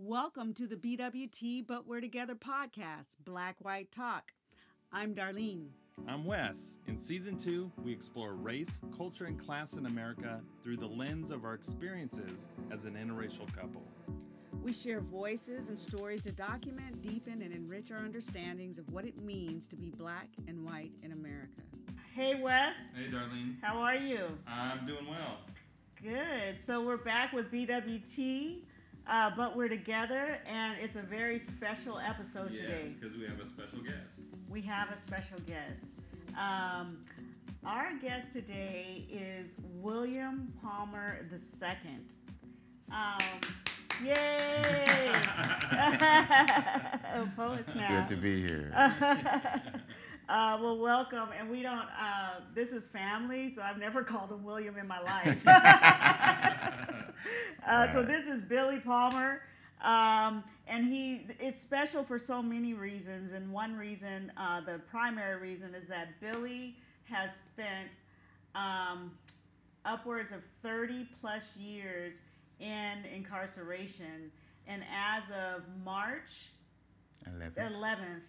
[0.00, 4.30] Welcome to the BWT But We're Together podcast, Black White Talk.
[4.92, 5.70] I'm Darlene.
[6.06, 6.76] I'm Wes.
[6.86, 11.44] In season two, we explore race, culture, and class in America through the lens of
[11.44, 13.82] our experiences as an interracial couple.
[14.62, 19.20] We share voices and stories to document, deepen, and enrich our understandings of what it
[19.24, 21.62] means to be black and white in America.
[22.14, 22.92] Hey, Wes.
[22.96, 23.56] Hey, Darlene.
[23.60, 24.28] How are you?
[24.46, 25.38] I'm doing well.
[26.00, 26.60] Good.
[26.60, 28.60] So we're back with BWT,
[29.08, 32.94] uh, but we're together, and it's a very special episode yes, today.
[33.00, 34.08] because we have a special guest.
[34.50, 36.00] We have a special guest.
[36.38, 36.98] Um,
[37.64, 41.68] our guest today is William Palmer II.
[42.92, 43.18] Um,
[44.04, 44.14] yay!
[47.14, 48.00] oh, poets now.
[48.00, 48.72] Good to be here.
[50.28, 51.88] Uh, well, welcome, and we don't.
[51.98, 55.42] Uh, this is family, so I've never called him William in my life.
[57.66, 59.42] uh, So this is Billy Palmer,
[59.82, 61.26] um, and he.
[61.38, 66.20] It's special for so many reasons, and one reason, uh, the primary reason, is that
[66.20, 67.96] Billy has spent
[68.54, 69.12] um,
[69.84, 72.20] upwards of thirty plus years
[72.60, 74.30] in incarceration,
[74.66, 76.50] and as of March
[77.26, 78.22] 11, 11th,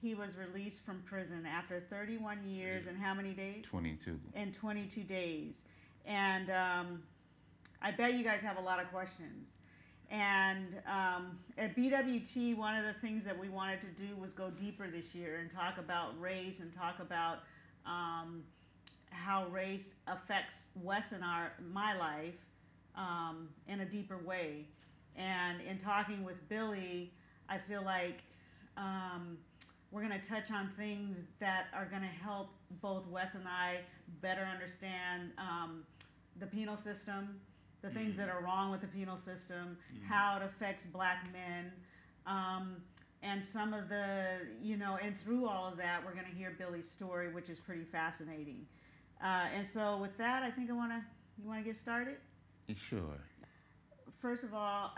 [0.00, 3.68] he was released from prison after 31 years and how many days?
[3.68, 4.18] 22.
[4.34, 5.64] In 22 days.
[6.06, 7.02] And um,
[7.80, 9.58] I bet you guys have a lot of questions.
[10.10, 14.50] And um, at BWT, one of the things that we wanted to do was go
[14.50, 17.40] deeper this year and talk about race and talk about
[17.84, 18.42] um,
[19.10, 22.36] how race affects Wes and our my life
[22.96, 24.66] um, in a deeper way.
[25.16, 27.12] And in talking with Billy,
[27.48, 28.22] I feel like
[28.76, 29.38] um,
[29.90, 32.48] we're going to touch on things that are going to help
[32.80, 33.80] both Wes and I
[34.20, 35.84] better understand um,
[36.38, 37.40] the penal system,
[37.82, 39.76] the things that are wrong with the penal system,
[40.08, 41.72] how it affects black men,
[42.26, 42.76] um,
[43.22, 44.26] and some of the,
[44.62, 47.58] you know, and through all of that, we're going to hear Billy's story, which is
[47.58, 48.66] pretty fascinating.
[49.22, 51.02] Uh, and so, with that, I think I want to,
[51.40, 52.16] you want to get started?
[52.74, 53.18] Sure.
[54.18, 54.94] First of all,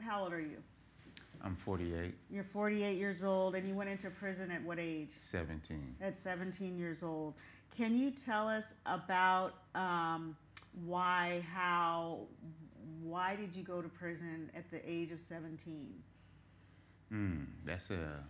[0.00, 0.58] how old are you?
[1.42, 5.10] I'm 48, You're 48 years old, and you went into prison at what age?
[5.30, 5.96] 17.
[6.00, 7.34] At 17 years old.
[7.76, 10.36] Can you tell us about um,
[10.84, 12.20] why, how,
[13.02, 15.94] why did you go to prison at the age of 17?
[17.12, 18.24] Mm, that's a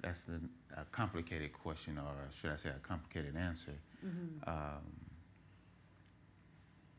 [0.00, 3.72] that's a, a complicated question, or should I say, a complicated answer.
[4.46, 4.82] Um,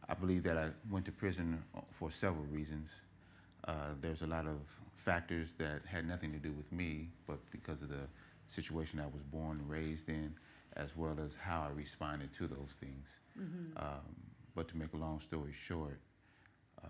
[0.09, 3.01] I believe that I went to prison for several reasons.
[3.67, 4.57] Uh, there's a lot of
[4.95, 8.07] factors that had nothing to do with me, but because of the
[8.47, 10.33] situation I was born and raised in,
[10.75, 13.19] as well as how I responded to those things.
[13.77, 14.15] Um,
[14.55, 15.99] but to make a long story short,
[16.83, 16.87] uh,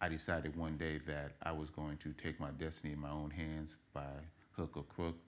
[0.00, 3.30] I decided one day that I was going to take my destiny in my own
[3.30, 4.06] hands by
[4.52, 5.18] hook or crook,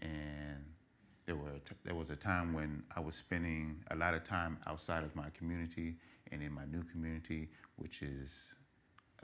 [0.00, 0.64] and
[1.26, 4.58] there were t- there was a time when I was spending a lot of time
[4.66, 5.96] outside of my community
[6.32, 8.54] and in my new community, which is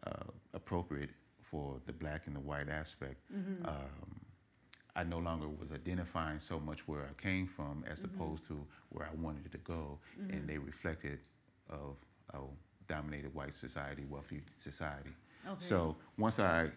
[0.06, 1.10] uh, appropriate
[1.41, 3.22] for the black and the white aspect.
[3.65, 4.21] Um,
[4.97, 8.59] I no longer was identifying so much where I came from as opposed to
[8.89, 9.99] where I wanted to go,
[10.31, 11.19] and they reflected
[11.69, 11.97] of
[12.33, 12.39] a
[12.89, 15.11] dominated white society, wealthy society.
[15.47, 15.57] Okay.
[15.59, 16.71] So once I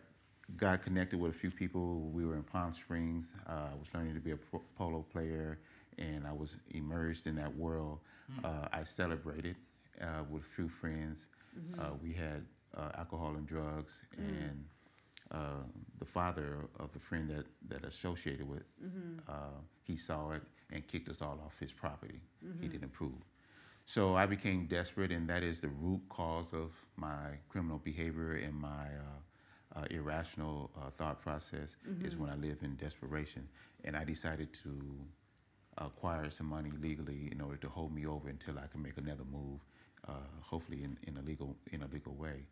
[0.57, 3.33] got connected with a few people, we were in Palm Springs.
[3.47, 5.59] Uh, I was learning to be a pro- polo player,
[5.97, 7.99] and I was immersed in that world.
[8.43, 9.55] Uh, I celebrated
[10.01, 11.27] uh, with a few friends.
[11.79, 12.45] Uh, we had
[12.77, 14.65] uh, alcohol and drugs, and
[15.31, 15.63] uh,
[15.99, 18.63] the father of the friend that that associated with,
[19.27, 22.19] uh, he saw it and kicked us all off his property.
[22.61, 23.21] He didn't approve.
[23.85, 28.53] So I became desperate, and that is the root cause of my criminal behavior and
[28.53, 33.47] my uh, uh, irrational uh, thought process is when I live in desperation.
[33.83, 34.71] And I decided to
[35.77, 39.23] acquire some money legally in order to hold me over until I can make another
[39.31, 39.59] move,
[40.07, 42.45] uh, hopefully in, in a legal in a legal way.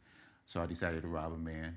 [0.45, 1.75] So I decided to rob a man.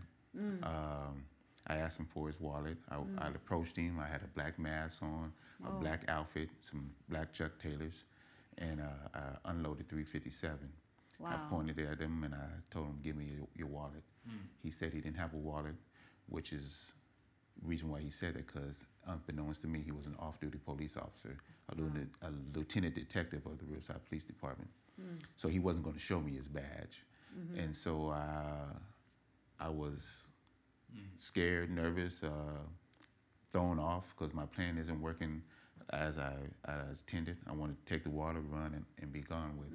[0.63, 1.25] Um,
[1.67, 2.77] I asked him for his wallet.
[2.91, 3.99] I, I approached him.
[4.01, 5.33] I had a black mask on,
[5.67, 8.05] a black outfit, some black Chuck Taylors,
[8.59, 8.85] and uh,
[9.15, 10.59] I unloaded 357.
[10.59, 11.41] I Wow.
[11.51, 14.03] pointed at him and I told him, "Give me your, your wallet."
[14.63, 15.75] He said he didn't have a wallet,
[16.31, 16.95] which is
[17.61, 20.97] the reason why he said it because unbeknownst to me, he was an off-duty police
[20.97, 21.37] officer,
[21.71, 24.71] a, lieutenant, a lieutenant detective of the Riverside Police Department.
[25.37, 27.03] So he wasn't going to show me his badge,
[27.59, 28.73] and so uh,
[29.61, 30.27] I was
[31.17, 32.63] scared, nervous, uh,
[33.53, 35.43] thrown off because my plan isn't working
[35.91, 36.35] as I
[36.67, 37.37] as intended.
[37.49, 39.69] I wanted to take the water, run, and, and be gone with.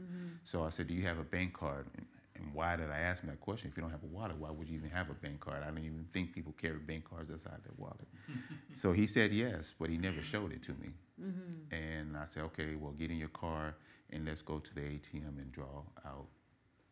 [0.43, 2.05] So I said, "Do you have a bank card?" And
[2.37, 3.69] and why did I ask him that question?
[3.69, 5.63] If you don't have a wallet, why would you even have a bank card?
[5.63, 8.07] I didn't even think people carry bank cards outside their wallet.
[8.75, 10.89] so he said yes, but he never showed it to me.
[11.21, 11.73] Mm-hmm.
[11.73, 13.75] And I said, okay, well, get in your car
[14.11, 16.27] and let's go to the ATM and draw out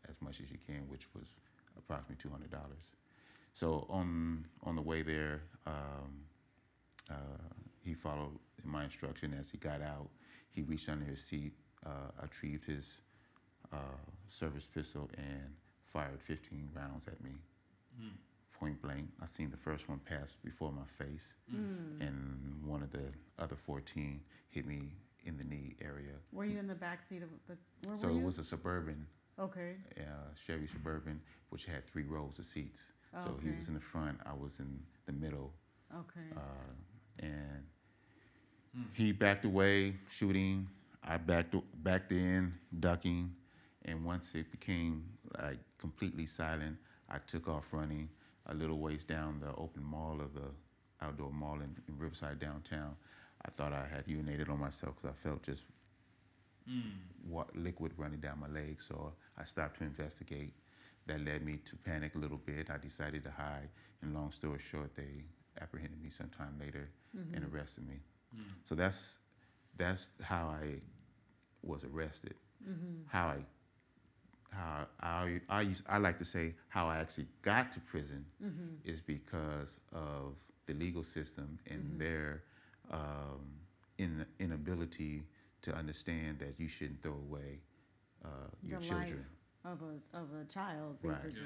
[0.10, 1.26] as much as you can, which was
[1.78, 2.84] approximately two hundred dollars.
[3.54, 6.26] So on on the way there, um,
[7.10, 7.14] uh,
[7.84, 9.36] he followed my instruction.
[9.40, 10.10] As he got out,
[10.52, 11.54] he reached under his seat,
[11.86, 11.90] uh,
[12.22, 13.02] retrieved his
[13.72, 13.78] uh,
[14.30, 15.54] service pistol, and
[15.86, 17.32] fired 15 rounds at me,
[18.02, 18.12] Mm.
[18.54, 19.10] point blank.
[19.22, 22.02] I seen the first one pass before my face, Mm.
[22.02, 24.96] and one of the other 14 hit me
[25.26, 26.14] in the knee area.
[26.32, 27.58] Were you in the back seat of the?
[27.88, 29.06] Where So were it was a suburban,
[29.40, 29.76] okay.
[29.98, 30.04] uh,
[30.46, 32.82] Chevy Suburban, which had three rows of seats.
[33.24, 35.54] So he was in the front, I was in the middle,
[35.94, 36.36] Okay.
[36.36, 36.72] uh,
[37.20, 37.64] and
[38.76, 38.82] Hmm.
[38.94, 40.68] he backed away, shooting.
[41.04, 41.54] I backed
[41.84, 43.36] backed in, ducking,
[43.86, 45.06] and once it became
[45.40, 46.78] like completely silent,
[47.08, 48.10] I took off running
[48.48, 50.50] a little ways down the open mall of the
[51.06, 52.96] outdoor mall in, in Riverside downtown.
[53.46, 55.66] I thought I had urinated on myself because I felt just
[56.70, 56.92] Mm.
[57.30, 58.86] wa- liquid running down my legs.
[58.88, 60.54] So I stopped to investigate.
[61.08, 62.70] That led me to panic a little bit.
[62.70, 63.70] I decided to hide.
[64.02, 65.26] And long story short, they
[65.62, 67.36] apprehended me sometime later Mm-hmm.
[67.36, 68.00] and arrested me.
[68.36, 68.42] Mm.
[68.64, 69.20] So that's
[69.78, 70.82] that's how I
[71.62, 72.36] was arrested.
[72.68, 73.04] Mm-hmm.
[73.08, 73.38] How I
[74.52, 78.90] how I I use I like to say how I actually got to prison Mm-hmm.
[78.92, 80.36] is because of
[80.66, 81.98] the legal system and Mhm.
[82.00, 82.44] their
[82.92, 83.42] um,
[83.98, 85.24] in, inability
[85.64, 87.60] to understand that you shouldn't throw away
[88.24, 88.28] uh,
[88.66, 89.26] your The children.
[89.66, 91.14] Of a of a child, Right.
[91.16, 91.42] basically.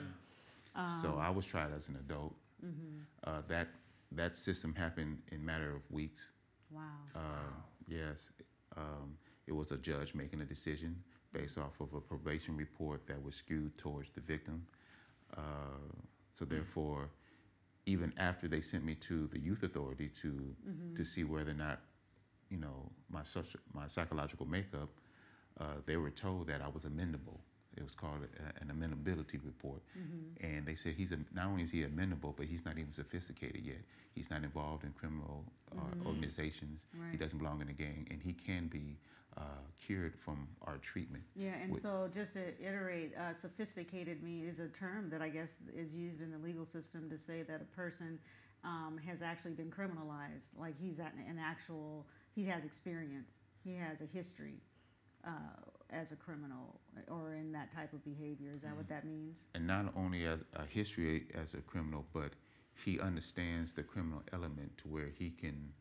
[0.75, 1.01] Yeah.
[1.01, 2.35] so Um, I was tried as an adult.
[2.65, 2.99] mm-hmm.
[3.23, 3.67] Uh, that
[4.11, 6.31] that system happened in matter of weeks.
[6.71, 6.81] Wow.
[7.15, 7.63] Uh, Wow.
[7.87, 8.31] Yes,
[8.75, 13.21] um, it was a judge making a decision based off of a probation report that
[13.23, 14.65] was skewed towards the victim.
[15.35, 15.41] Uh,
[16.33, 17.09] so therefore,
[17.85, 20.31] even after they sent me to the youth authority to
[20.67, 20.95] Mm-hmm.
[20.95, 21.79] to see whether or not,
[22.49, 24.89] you know, my soci- my psychological makeup,
[25.59, 27.39] uh, they were told that I was amendable.
[27.75, 30.45] It was called a, an amendability report, Mm-hmm.
[30.45, 33.61] and they said he's a, not only is he amendable, but he's not even sophisticated
[33.65, 33.81] yet.
[34.15, 35.44] He's not involved in criminal
[35.77, 36.07] uh, Mhm.
[36.07, 36.85] organizations.
[37.11, 38.97] He doesn't belong in a gang, and he can be
[39.38, 39.41] uh,
[39.77, 41.23] cured from our treatment.
[41.35, 45.29] Yeah, and Wh- so just to iterate, uh, sophisticated me is a term that I
[45.29, 48.17] guess is used in the legal system to say that a person
[48.63, 50.49] um, has actually been criminalized.
[50.57, 54.61] Like he's at an actual, he has experience, he has a history
[55.25, 55.31] uh,
[55.89, 56.79] as a criminal
[57.09, 58.51] or in that type of behavior.
[58.53, 59.47] Is that what that means?
[59.55, 62.33] And not only as a history as a criminal, but
[62.85, 65.73] he understands the criminal element to where he can,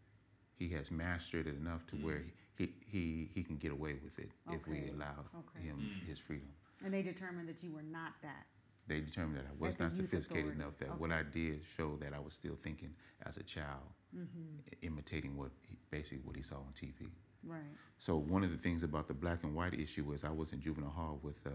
[0.58, 2.22] he has mastered it enough to where
[2.56, 5.66] he, he, he can get away with it if we allow okay.
[5.66, 6.08] him Mm.
[6.08, 6.48] his freedom.
[6.82, 8.46] And they determined that you were not that.
[8.88, 10.98] They determined that I was not sophisticated authority, enough that okay.
[10.98, 12.90] what I did showed that I was still thinking
[13.26, 13.82] as a child,
[14.16, 14.86] Mm-hmm.
[14.86, 17.10] imitating what he, basically what he saw on TV.
[17.44, 17.60] Right.
[17.98, 20.60] So one of the things about the black and white issue was I was in
[20.60, 21.50] juvenile hall with uh,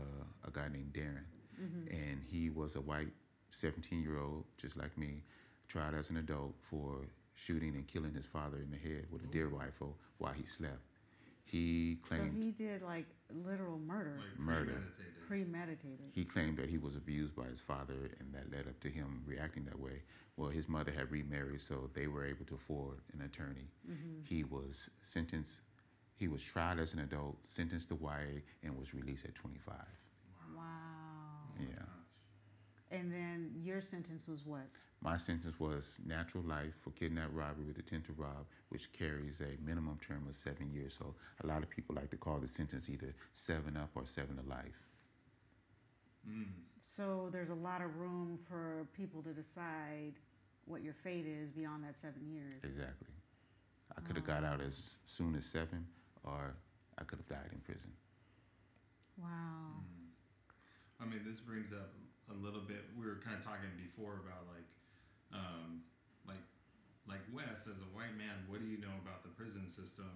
[0.47, 1.23] a guy named Darren,
[1.61, 1.93] Mm-hmm.
[1.93, 3.11] and he was a white
[3.51, 5.23] 17 year old just like me,
[5.67, 9.27] tried as an adult for shooting and killing his father in the head with a
[9.27, 10.79] deer rifle while he slept.
[11.43, 13.05] He claimed he did like
[13.45, 14.81] literal murder, Like Murder.
[15.27, 15.27] premeditated.
[15.27, 16.11] premeditated.
[16.13, 19.21] he claimed that he was abused by his father and that led up to him
[19.25, 20.01] reacting that way.
[20.37, 23.67] Well, his mother had remarried, so they were able to afford an attorney.
[23.89, 24.21] Mm-hmm.
[24.23, 25.61] He was sentenced.
[26.15, 29.75] He was tried as an adult, sentenced to YA, and was released at 25.
[30.55, 30.61] Wow.
[31.59, 31.65] Yeah.
[32.91, 34.67] And then your sentence was what?
[35.03, 39.57] My sentence was natural life for kidnap robbery with intent to rob, which carries a
[39.65, 40.95] minimum term of seven years.
[40.99, 44.37] So a lot of people like to call the sentence either seven up or seven
[44.37, 44.87] to life.
[46.29, 46.45] Mm.
[46.81, 50.13] So there's a lot of room for people to decide
[50.65, 52.63] what your fate is beyond that seven years.
[52.63, 53.07] Exactly.
[53.97, 55.85] I could have got out as soon as seven,
[56.23, 56.53] or
[56.99, 57.91] I could have died in prison.
[59.17, 59.79] Wow.
[59.79, 61.01] Mm.
[61.01, 61.89] I mean, this brings up
[62.29, 62.85] a little bit.
[62.97, 64.67] We were kind of talking before about like,
[65.33, 65.81] um,
[66.27, 66.43] like,
[67.07, 68.45] like Wes as a white man.
[68.47, 70.11] What do you know about the prison system?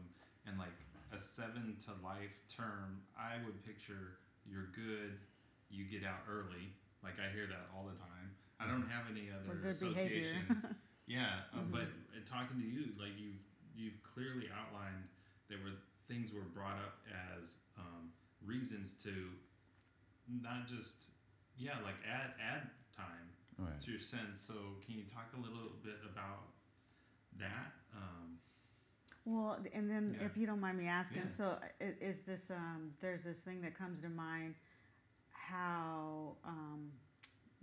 [0.46, 0.76] And like
[1.12, 5.18] a seven to life term, I would picture you're good,
[5.74, 6.70] you get out early.
[7.02, 8.30] Like I hear that all the time.
[8.60, 10.64] I don't have any For other associations.
[11.08, 11.72] yeah, uh, Mhm.
[11.72, 13.42] but uh, talking to you, like you've
[13.76, 15.04] you've clearly outlined
[15.50, 15.76] there were
[16.08, 17.02] things were brought up
[17.42, 18.14] as um,
[18.46, 19.12] reasons to
[20.30, 21.12] not just
[21.58, 23.80] yeah like add add time Right.
[23.80, 24.42] to your sentence.
[24.42, 24.54] So
[24.86, 26.50] can you talk a little bit about
[27.40, 27.72] that?
[27.96, 28.40] Um,
[29.24, 30.26] Well, and then Yeah.
[30.28, 31.28] if you don't mind me asking, Yeah.
[31.28, 34.56] so is this um, there's this thing that comes to mind?
[35.32, 36.92] how um,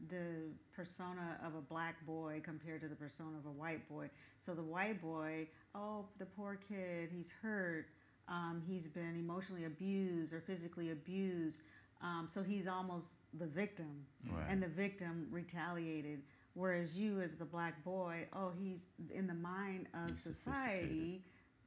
[0.09, 4.09] the persona of a black boy compared to the persona of a white boy.
[4.39, 7.87] So the white boy, oh, the poor kid, he's hurt,
[8.29, 11.63] um, he's been emotionally abused or physically abused.
[12.03, 14.47] Um, so he's almost the victim, Right.
[14.49, 16.23] and the victim retaliated.
[16.55, 21.25] Whereas you, as the black boy, oh, he's in the mind of He's society,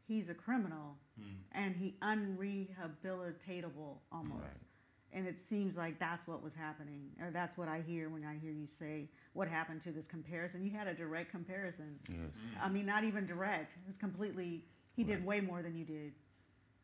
[0.08, 1.38] he's a criminal, Mm.
[1.54, 4.65] and he unrehabilitatable almost.
[5.12, 8.38] And it seems like that's what was happening, or that's what I hear when I
[8.38, 10.65] hear you say what happened to this comparison.
[10.65, 12.00] You had a direct comparison.
[12.10, 12.36] Yes.
[12.62, 13.74] I mean, not even direct.
[13.74, 14.65] It was completely.
[14.94, 16.13] He did way more than you did,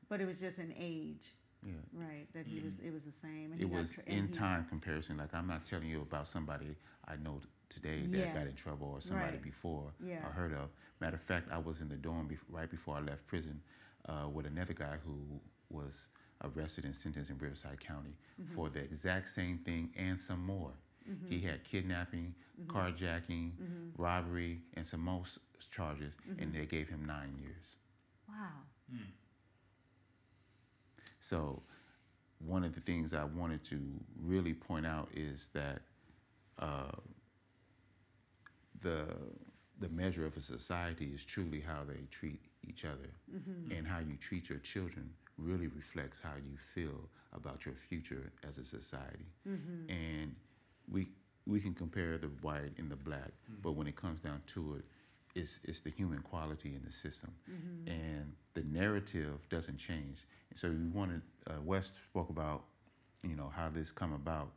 [0.08, 1.73] but it was just an age, Yeah.
[1.93, 2.27] right?
[2.33, 2.79] That he was.
[2.79, 3.51] It was the same.
[3.51, 5.17] And It he got was tra- and in he- time comparison.
[5.17, 6.75] Like I'm not telling you about somebody
[7.07, 7.39] I know
[7.69, 8.55] today that got in Yes.
[8.57, 9.41] trouble or somebody Right.
[9.41, 10.25] before Yeah.
[10.27, 10.69] I heard of.
[10.99, 13.61] Matter of fact, I was in the dorm bef- right before I left prison
[14.05, 15.39] uh, with another guy who
[15.69, 16.07] was
[16.43, 18.55] arrested and sentenced in Riverside County Mm-hmm.
[18.55, 20.73] for the exact same thing and some more.
[21.29, 22.71] He had kidnapping, Mm-hmm.
[22.77, 23.51] carjacking,
[23.97, 25.39] robbery, and some most
[25.71, 26.41] charges, Mm-hmm.
[26.43, 27.75] and they gave him nine years.
[28.27, 28.63] Wow.
[31.21, 31.61] So,
[32.39, 33.79] one of the things I wanted to
[34.19, 35.81] really point out is that
[36.59, 36.91] uh,
[38.81, 39.05] the
[39.79, 43.71] the measure of a society is truly how they treat each other, mm-hmm.
[43.71, 48.57] and how you treat your children really reflects how you feel about your future as
[48.57, 49.25] a society.
[49.47, 49.89] Mm-hmm.
[49.89, 50.35] And
[50.91, 51.07] we
[51.45, 53.61] we can compare the white and the black, mm-hmm.
[53.61, 54.85] but when it comes down to it,
[55.39, 57.31] it's it's the human quality in the system,
[57.87, 60.17] and the narrative doesn't change.
[60.55, 62.63] So we wanted uh, Wes spoke about,
[63.24, 64.50] you know, how this come about,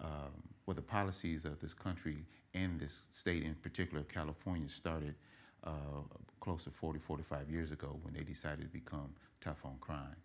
[0.00, 0.32] um,
[0.64, 5.14] what the policies of this country and this state in particular, California, started
[5.64, 5.70] uh,
[6.40, 10.16] close to 40, 45 years ago when they decided to become tough on crime.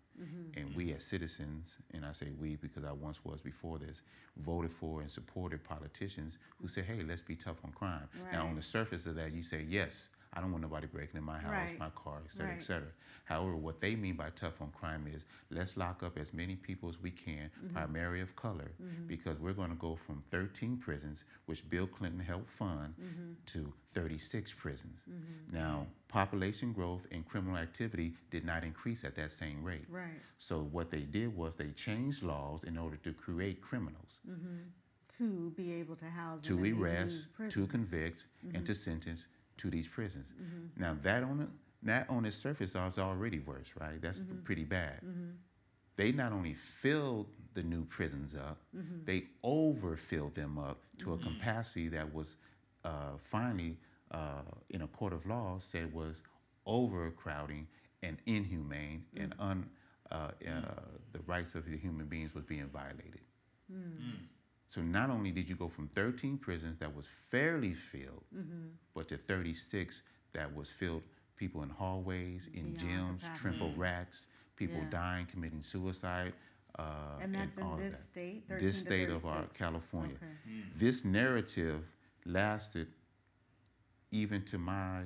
[0.54, 4.02] And we as citizens, and I say we because I once was before this,
[4.36, 8.06] voted for and supported politicians who said, hey, let's be tough on crime.
[8.30, 11.24] Now, on the surface of that, you say, yes, I don't want nobody breaking in
[11.24, 11.78] my house, Right.
[11.78, 12.58] my car, et cetera, Right.
[12.60, 12.88] et cetera.
[13.24, 16.88] However, what they mean by tough on crime is let's lock up as many people
[16.88, 17.74] as we can, Mm-hmm.
[17.74, 19.06] primarily of color, mm-hmm.
[19.06, 23.32] because we're going to go from 13 prisons, which Bill Clinton helped fund, Mm-hmm.
[23.46, 25.00] to 36 prisons.
[25.10, 25.52] Mm-hmm.
[25.56, 25.90] Now, mm-hmm.
[26.08, 29.86] population growth and criminal activity did not increase at that same rate.
[29.88, 30.20] Right.
[30.38, 34.20] So what they did was they changed laws in order to create criminals,
[35.18, 39.26] To be able to house to arrest, to convict, and to sentence
[39.60, 40.28] to these prisons.
[40.32, 40.82] Mm-hmm.
[40.82, 41.46] Now that on the,
[41.82, 44.00] that on its surface is already worse, right?
[44.00, 44.44] That's Mm-hmm.
[44.44, 45.00] pretty bad.
[45.96, 49.04] They not only filled the new prisons up, Mm-hmm.
[49.04, 52.36] they overfilled them up to a capacity that was
[52.84, 53.76] uh, finally
[54.10, 56.22] uh, in a court of law said was
[56.66, 57.66] overcrowding
[58.02, 59.50] and inhumane and Mm-hmm.
[59.50, 59.58] un,
[60.10, 60.60] uh, uh,
[61.12, 63.20] the rights of the human beings was being violated.
[64.70, 68.68] So not only did you go from 13 prisons that was fairly filled, Mm-hmm.
[68.94, 71.02] but to 36 that was filled
[71.36, 73.58] people in hallways, in Beyond gyms, capacity.
[73.58, 74.90] trimple racks, people Yeah.
[74.90, 76.34] dying, committing suicide.
[76.78, 78.02] Uh, And that's in all of this that.
[78.04, 80.16] state, 13 This to state of our California.
[80.16, 80.62] Okay.
[80.76, 81.82] This narrative
[82.24, 82.86] lasted
[84.12, 85.04] even to my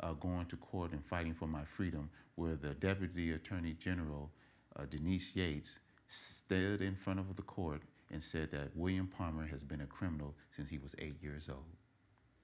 [0.00, 4.28] uh, going to court and fighting for my freedom, where the Deputy Attorney General,
[4.76, 5.78] uh, Denise Yates,
[6.08, 7.82] stood in front of the court
[8.14, 11.76] and said that William Palmer has been a criminal since he was eight years old.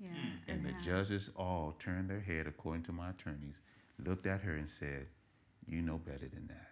[0.01, 0.09] Yeah.
[0.49, 3.61] And the how- judges all turned their head, according to my attorneys,
[4.05, 5.07] looked at her and said,
[5.67, 6.67] You know better than that.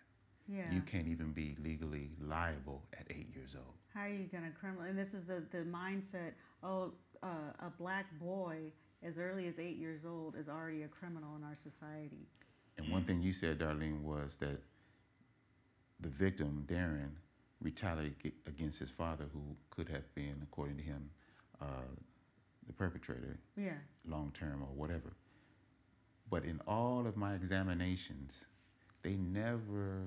[0.49, 0.73] Yeah.
[0.73, 3.75] You can't even be legally liable at eight years old.
[3.95, 4.85] How are you going to criminal?
[4.85, 9.77] And this is the, the mindset oh, uh, a black boy as early as eight
[9.77, 12.27] years old is already a criminal in our society.
[12.79, 14.61] And one thing you said, Darlene, was that
[16.01, 17.11] the victim, Darren,
[17.61, 21.11] retaliated ag- against his father, who could have been, according to him,
[21.61, 21.87] uh,
[22.67, 23.79] the perpetrator, Yeah.
[24.05, 25.13] long term or whatever.
[26.31, 28.45] But in all of my examinations,
[29.03, 30.05] they never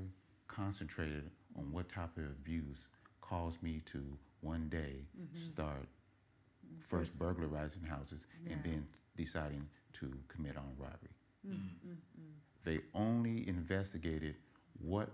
[0.48, 2.88] concentrated on what type of abuse
[3.22, 5.88] caused me to one day start
[6.82, 11.10] first burglarizing houses and then deciding to commit armed robbery.
[11.46, 11.70] Mm,
[12.64, 14.36] They only investigated
[14.80, 15.10] what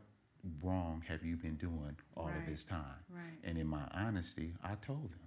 [0.64, 2.38] wrong have you been doing all Right.
[2.38, 3.00] of this time.
[3.10, 3.40] Right.
[3.44, 5.20] And in my honesty, I told them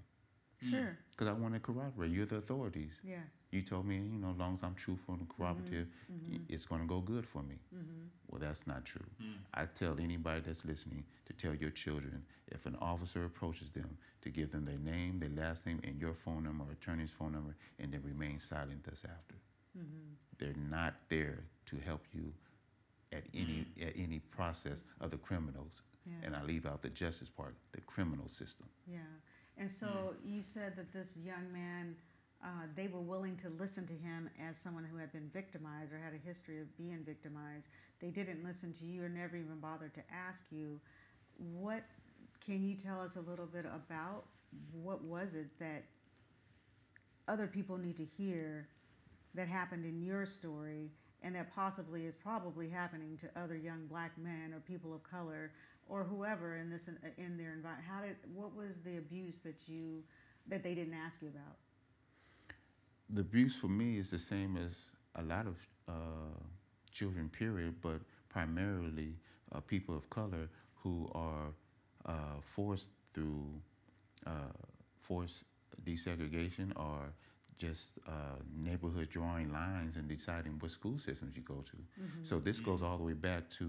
[0.70, 0.96] Sure.
[1.10, 2.10] because I wanted to corroborate.
[2.10, 2.92] You're the authorities.
[3.02, 3.22] Yeah.
[3.50, 6.44] You told me, you know, as long as I'm truthful and corroborative, Mm-hmm.
[6.48, 7.58] it's going to go good for me.
[8.28, 9.06] Well, that's not true.
[9.54, 14.30] I tell anybody that's listening to tell your children if an officer approaches them to
[14.30, 17.56] give them their name, their last name, and your phone number or attorney's phone number,
[17.80, 19.34] and then remain silent thus after.
[19.76, 20.14] Mm-hmm.
[20.38, 22.32] They're not there to help you
[23.12, 26.12] at any at any process of the criminals Yeah.
[26.22, 28.68] and I leave out the justice part, the criminal system.
[28.86, 29.00] Yeah.
[29.56, 31.96] And so you said that this young man,
[32.42, 35.98] uh, they were willing to listen to him as someone who had been victimized or
[35.98, 37.68] had a history of being victimized.
[38.00, 40.80] They didn't listen to you or never even bothered to ask you.
[41.36, 41.82] What
[42.40, 44.24] can you tell us a little bit about
[44.72, 45.84] what was it that
[47.28, 48.68] other people need to hear
[49.34, 50.90] that happened in your story
[51.22, 55.52] and that possibly is probably happening to other young black men or people of color
[55.88, 60.02] or whoever in this in their environment how did what was the abuse that you
[60.50, 61.56] that they didn't ask you about?
[63.08, 64.76] The abuse for me is the same as
[65.16, 65.56] a lot of
[65.88, 65.92] uh,
[66.92, 69.14] children, period, but primarily
[69.52, 71.48] uh, people of color who are
[72.06, 73.46] uh, forced through
[74.26, 74.52] uh,
[74.98, 75.44] forced
[75.84, 77.12] desegregation or
[77.60, 78.38] just uh,
[78.68, 81.76] neighborhood drawing lines and deciding what school systems you go to.
[81.76, 82.22] Mm-hmm.
[82.24, 83.66] So this goes all the way back to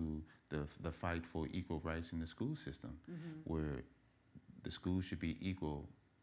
[0.49, 3.53] the the fight for equal rights in the school system, Mm-hmm.
[3.53, 3.77] where
[4.63, 5.79] the schools should be equal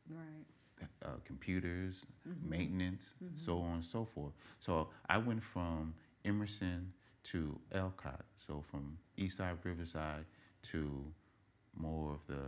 [0.09, 0.47] right
[1.05, 1.95] uh, computers,
[2.29, 2.51] Mm-hmm.
[2.51, 4.33] maintenance, so on and so forth.
[4.67, 5.95] So I went from
[6.25, 6.93] Emerson
[7.31, 10.25] to Alcott, so from Eastside Riverside
[10.71, 10.81] to
[11.77, 12.45] more of the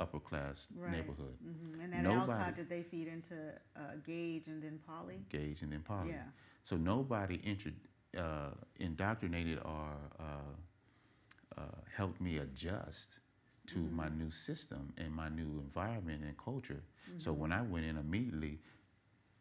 [0.00, 0.92] upper class Right.
[0.92, 3.34] neighborhood, hmm and that Nobody- alcott did they feed into
[3.76, 5.18] uh, Gage and then Poly?
[5.28, 6.08] Gage, and then Poly.
[6.10, 6.24] yeah
[6.62, 7.72] So nobody intro,
[8.16, 10.54] uh, indoctrinated or uh,
[11.58, 11.62] uh,
[11.96, 13.20] helped me adjust
[13.68, 14.18] to my Mm-hmm.
[14.18, 16.82] new system and my new environment and culture.
[17.18, 17.40] So Mm-hmm.
[17.40, 18.58] when I went in immediately,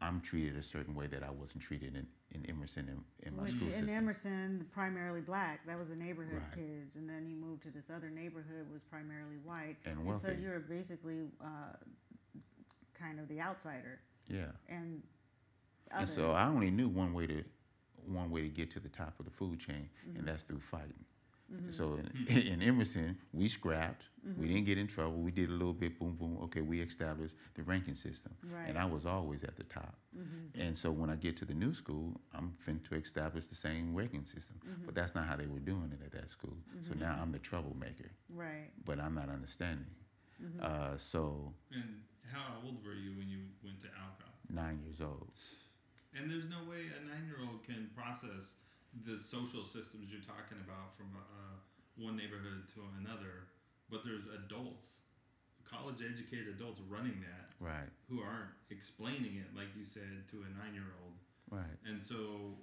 [0.02, 3.44] I'm treated a certain way that I wasn't treated in, in Emerson in, in my
[3.44, 3.90] Which school in.
[3.90, 5.66] Emerson, primarily black.
[5.66, 6.56] That was the neighborhood Right.
[6.56, 9.78] kids, and then you moved to this other neighborhood was primarily white.
[9.86, 11.76] And And so you were basically uh,
[12.94, 14.52] kind of the outsider, yeah.
[14.68, 15.02] and
[15.92, 16.02] other.
[16.02, 17.44] And so I only knew one way to
[18.06, 20.20] one way to get to the top of the food chain, Mm-hmm.
[20.20, 21.06] and that's through fighting.
[21.72, 24.04] So in, in Emerson, we scrapped.
[24.28, 24.42] Mm-hmm.
[24.42, 25.18] We didn't get in trouble.
[25.18, 26.38] We did a little bit, boom, boom.
[26.44, 28.68] Okay, we established the ranking system, Right.
[28.68, 29.96] and I was always at the top.
[30.18, 30.60] Mm-hmm.
[30.62, 33.96] And so when I get to the new school, I'm fin to establish the same
[33.96, 34.58] ranking system.
[34.68, 34.86] Mm-hmm.
[34.86, 36.58] But that's not how they were doing it at that school.
[36.88, 38.70] So now I'm the troublemaker, right.
[38.86, 39.88] but I'm not understanding.
[40.44, 40.60] Mm-hmm.
[40.62, 44.34] Uh, so And how old were you when you went to Alcott?
[44.50, 45.32] nine years old.
[46.18, 48.56] And there's no way a nine-year-old can process
[49.06, 51.56] the social systems you're talking about from uh,
[51.98, 53.48] one neighborhood to another.
[53.90, 55.02] But there's adults,
[55.66, 61.16] college-educated adults running that Right, who aren't explaining it, like you said, to a nine-year-old.
[61.52, 61.76] right.
[61.90, 62.56] And so,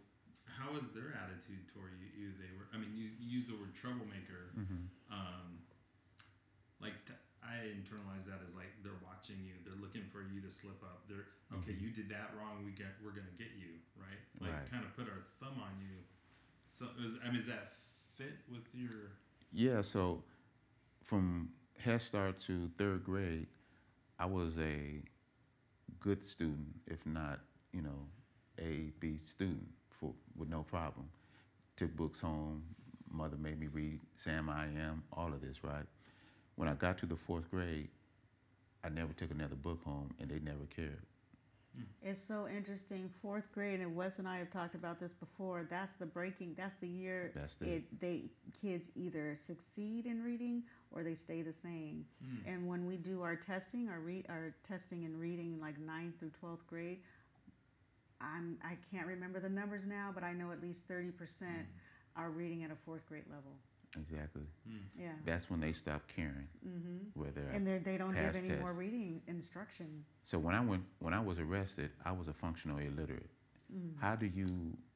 [0.46, 2.08] how is their attitude toward you?
[2.16, 2.64] you they were.
[2.72, 4.54] I mean, you, you use the word troublemaker.
[4.56, 5.60] hmm Um,
[6.80, 9.54] like t- I internalize that as like they're watching you.
[9.66, 11.04] They're looking for you to slip up.
[11.10, 11.28] They're
[11.60, 11.74] okay.
[11.76, 11.82] Mhm.
[11.82, 12.62] You did that wrong.
[12.64, 12.94] We get.
[13.04, 14.22] We're gonna get you right.
[14.40, 14.70] Like Right.
[14.70, 15.94] kind of put our thumb on you.
[16.76, 17.70] So is I mean, is that
[18.16, 19.12] fit with your?
[19.50, 20.22] Yeah, so
[21.02, 23.46] from Head Start to third grade,
[24.18, 25.00] I was a
[26.00, 27.40] good student, if not,
[27.72, 28.06] you know,
[28.60, 31.08] A, B student for, with no problem.
[31.76, 32.62] Took books home,
[33.10, 35.86] mother made me read Sam I Am, all of this, right?
[36.56, 37.88] When I got to the fourth grade,
[38.84, 41.00] I never took another book home and they never cared.
[42.02, 43.10] It's so interesting.
[43.22, 45.66] Fourth grade, and Wes and I have talked about this before.
[45.68, 46.54] That's the breaking.
[46.56, 48.24] That's the year That's the it they
[48.60, 50.62] kids either succeed in reading
[50.92, 52.06] or they stay the same.
[52.22, 52.48] Hmm.
[52.48, 56.30] And when we do our testing, our read our testing and reading like ninth through
[56.40, 56.98] twelfth grade,
[58.20, 61.66] I'm I can't remember the numbers now, but I know at least thirty percent
[62.16, 63.52] are reading at a fourth grade level.
[63.94, 64.42] Exactly.
[64.68, 64.76] Hmm.
[64.98, 65.12] Yeah.
[65.24, 67.18] That's when they stop caring Mm-hmm.
[67.20, 67.48] where they're.
[67.52, 70.04] And they they don't give past any more reading instruction.
[70.24, 73.30] So when I went, when I was arrested, I was a functional illiterate.
[73.74, 74.00] Mm-hmm.
[74.00, 74.46] How do you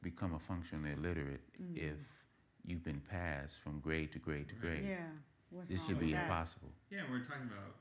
[0.03, 1.41] become a functional illiterate
[1.75, 1.97] if
[2.65, 4.61] you've been passed from grade to grade to Right.
[4.63, 4.79] grade?
[4.83, 4.89] Mm-hmm.
[4.91, 5.09] Yeah.
[5.51, 6.23] What's This should be that?
[6.25, 6.71] impossible.
[6.91, 7.75] Yeah, we're talking about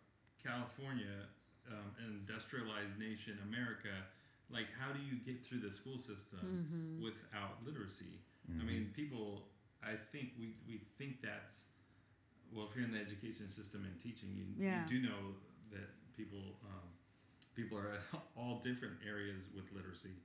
[0.43, 1.28] California,
[1.69, 3.93] um, an industrialized nation, America.
[4.50, 7.04] Like, how do you get through the school system Mm-hmm.
[7.04, 8.17] without literacy?
[8.50, 8.65] I Mhm.
[8.65, 9.45] mean, people.
[9.84, 11.70] I think we, we think that's
[12.54, 12.68] well.
[12.70, 14.84] If you're in the education system and teaching, you, Yeah.
[14.84, 15.36] you do know
[15.72, 15.88] that
[16.18, 16.88] people um,
[17.56, 18.02] people are at
[18.38, 20.15] all different areas with literacy.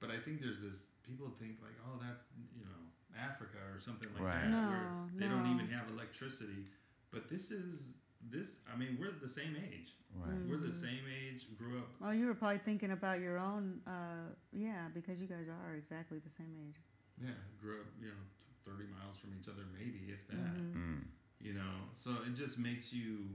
[0.00, 2.24] But I think there's this people think like, oh, that's
[2.56, 2.80] you know
[3.18, 4.42] Africa or something like Right.
[4.42, 6.64] that, No, where they don't even have electricity.
[7.10, 7.94] But this is
[8.30, 8.58] this.
[8.72, 9.92] I mean, we're the same age.
[10.16, 10.30] Right.
[10.34, 10.48] Mm.
[10.48, 11.46] We're the same age.
[11.58, 11.88] Grew up.
[12.00, 16.18] Well, you were probably thinking about your own, uh, yeah, because you guys are exactly
[16.18, 16.76] the same age.
[17.22, 17.86] Yeah, grew up.
[18.00, 18.41] You know, thirty
[19.12, 20.56] miles from each other, maybe if that.
[20.56, 20.74] Mhm.
[20.74, 21.04] Mm.
[21.40, 23.28] you know so it just makes you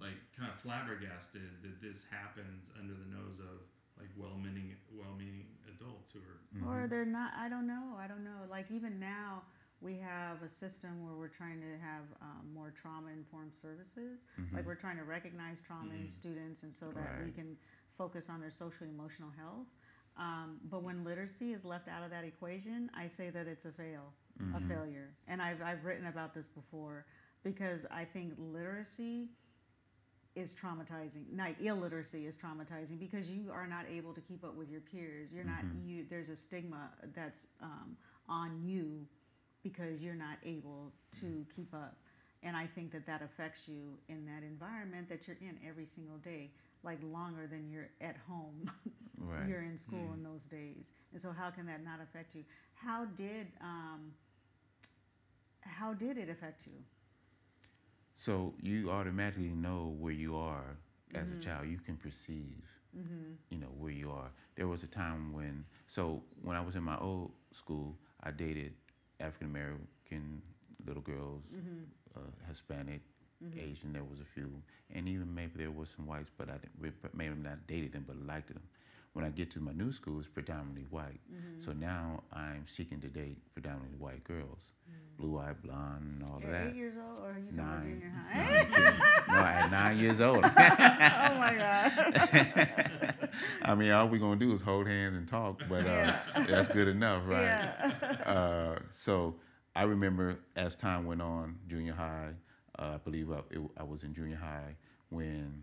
[0.00, 3.60] like kind of flabbergasted that this happens under the nose of
[3.98, 6.90] like well-meaning well-meaning adults who are Or Mhm.
[6.90, 7.34] they're not.
[7.34, 7.94] I don't know.
[7.98, 8.46] I don't know.
[8.48, 9.42] Like even now,
[9.82, 14.24] we have a system where we're trying to have um, more trauma informed services.
[14.38, 14.52] Mhm.
[14.54, 16.10] Like we're trying to recognize trauma in Mhm.
[16.10, 17.58] students, and so that we can
[17.96, 19.68] focus on their social emotional health.
[20.16, 23.72] Um, but when literacy is left out of that equation, I say that it's a
[23.72, 24.68] fail, a Mhm.
[24.68, 25.10] failure.
[25.26, 27.06] And I've, I've written about this before
[27.42, 29.30] because I think literacy
[30.34, 31.30] is traumatizing.
[31.32, 35.32] Not illiteracy is traumatizing because you are not able to keep up with your peers.
[35.32, 35.84] You're not Mhm.
[35.86, 36.04] you.
[36.04, 37.96] There's a stigma that's um,
[38.28, 39.06] on you
[39.62, 41.96] because you're not able to keep up.
[42.44, 46.18] And I think that that affects you in that environment that you're in every single
[46.18, 46.52] day,
[46.84, 48.70] like longer than you're at home.
[49.20, 49.48] Right.
[49.48, 50.14] you're in school Mm.
[50.14, 50.92] in those days.
[51.10, 52.44] And so how can that not affect you?
[52.74, 54.14] How did um,
[55.68, 56.82] how did it affect you?
[58.14, 60.76] So you automatically know where you are
[61.14, 61.32] as Mhm.
[61.32, 61.68] a child.
[61.68, 62.64] You can perceive,
[62.96, 63.34] Mm-hmm.
[63.50, 64.30] you know, where you are.
[64.56, 68.74] There was a time when, so when I was in my old school, I dated
[69.20, 70.42] African American
[70.84, 71.84] little girls, Mm-hmm.
[72.16, 73.02] uh, Hispanic,
[73.44, 73.60] Mm-hmm.
[73.60, 73.92] Asian.
[73.92, 77.34] There was a few, and even maybe there was some whites, but I didn't, maybe
[77.36, 78.62] not dated them, but liked them.
[79.12, 81.20] When I get to my new school, it's predominantly white.
[81.32, 81.60] Mm-hmm.
[81.60, 84.60] So now I'm seeking to date predominantly white girls,
[85.18, 86.68] blue-eyed, blonde, and all You're that.
[86.68, 87.82] eight years old, or are you talking Nine.
[88.00, 88.68] junior high?
[88.70, 90.44] Nine, no, at nine years old.
[90.44, 90.48] oh
[91.38, 93.28] my god!
[93.62, 96.46] I mean, all we're gonna do is hold hands and talk, but uh, Yeah.
[96.48, 97.42] that's good enough, right?
[97.42, 98.16] Yeah.
[98.24, 99.34] Uh, so
[99.74, 102.30] I remember as time went on, junior high,
[102.78, 104.76] uh, I believe I, it, I was in junior high
[105.10, 105.62] when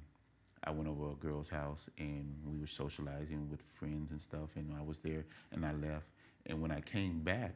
[0.64, 4.74] I went over a girl's house and we were socializing with friends and stuff, and
[4.78, 6.08] I was there and I left.
[6.48, 7.56] And when I came back,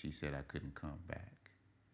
[0.00, 1.30] she said I couldn't come back.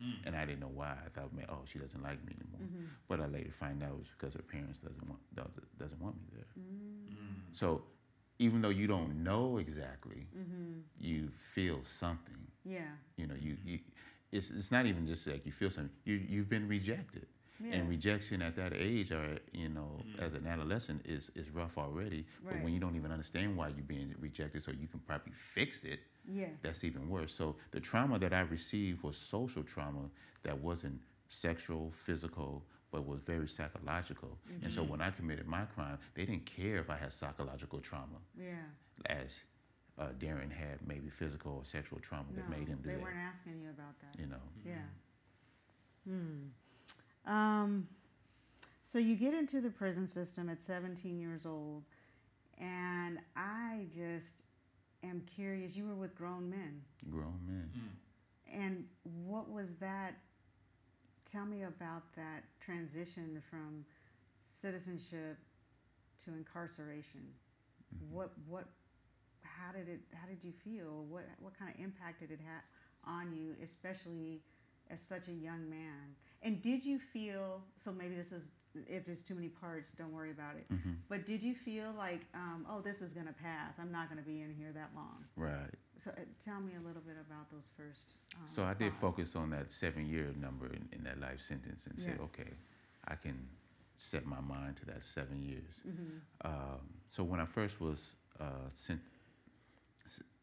[0.03, 0.15] Mm.
[0.27, 0.95] And I didn't know why.
[1.07, 2.67] I thought, man, oh, she doesn't like me anymore.
[3.07, 6.17] But I later find out it was because her parents doesn't want doesn't, doesn't want
[6.17, 6.53] me there.
[6.59, 7.15] Mm.
[7.53, 7.83] So
[8.39, 10.81] even though you don't know exactly, Mm-hmm.
[10.99, 12.41] you feel something.
[12.65, 12.93] Yeah.
[13.19, 13.79] You know, you, you
[14.33, 15.93] it's it's not even just like you feel something.
[16.07, 17.27] You you've been rejected.
[17.63, 17.75] Yeah.
[17.75, 20.19] And rejection at that age or you know, Mm.
[20.21, 22.27] as an adolescent is is rough already.
[22.45, 25.85] But when you don't even understand why you're being rejected so you can probably fix
[25.85, 26.49] it, yeah.
[26.63, 27.35] that's even worse.
[27.35, 30.09] So the trauma that I received was social trauma
[30.43, 34.39] that wasn't sexual, physical, but was very psychological.
[34.63, 34.89] And so Mhm.
[34.89, 38.65] when I committed my crime, they didn't care if I had psychological trauma, Yeah.
[39.07, 39.43] as
[39.99, 42.93] uh, Darren had maybe physical or sexual trauma No, that made him do it.
[42.93, 43.03] they that.
[43.03, 44.19] weren't asking you about that.
[44.19, 44.43] You know.
[44.65, 44.87] Yeah.
[46.05, 46.49] Hmm.
[47.31, 47.87] Um,
[48.83, 51.85] so you get into the prison system at 17 years old,
[52.59, 54.43] and I just
[55.05, 55.77] am curious.
[55.77, 57.71] You were with grown men, Grown men.
[57.77, 58.61] Mm.
[58.65, 58.85] and
[59.27, 60.15] what was that?
[61.25, 63.85] Tell me about that transition from
[64.41, 65.39] citizenship
[66.25, 67.33] to incarceration.
[67.95, 68.09] Mhm.
[68.11, 68.67] What what?
[69.43, 70.01] How did it?
[70.15, 71.05] How did you feel?
[71.05, 72.65] What what kind of impact did it have
[73.05, 74.43] on you, especially
[74.91, 76.17] as such a young man?
[76.43, 77.63] And did you feel?
[77.77, 78.51] So maybe this is
[78.89, 80.65] if there's too many parts, don't worry about it.
[80.69, 83.79] hmm But did you feel like, um, oh, this is gonna pass?
[83.81, 85.25] I'm not gonna be in here that long.
[85.37, 85.75] Right.
[85.99, 88.15] So uh, tell me a little bit about those first.
[88.37, 89.01] Um, So I did thoughts.
[89.17, 92.25] focus on that seven year number in, in that life sentence and said, Yeah.
[92.27, 92.53] okay,
[93.09, 93.49] I can
[93.99, 95.75] set my mind to that seven years.
[95.87, 96.21] Mhm.
[96.45, 99.01] Um, so when I first was uh, sent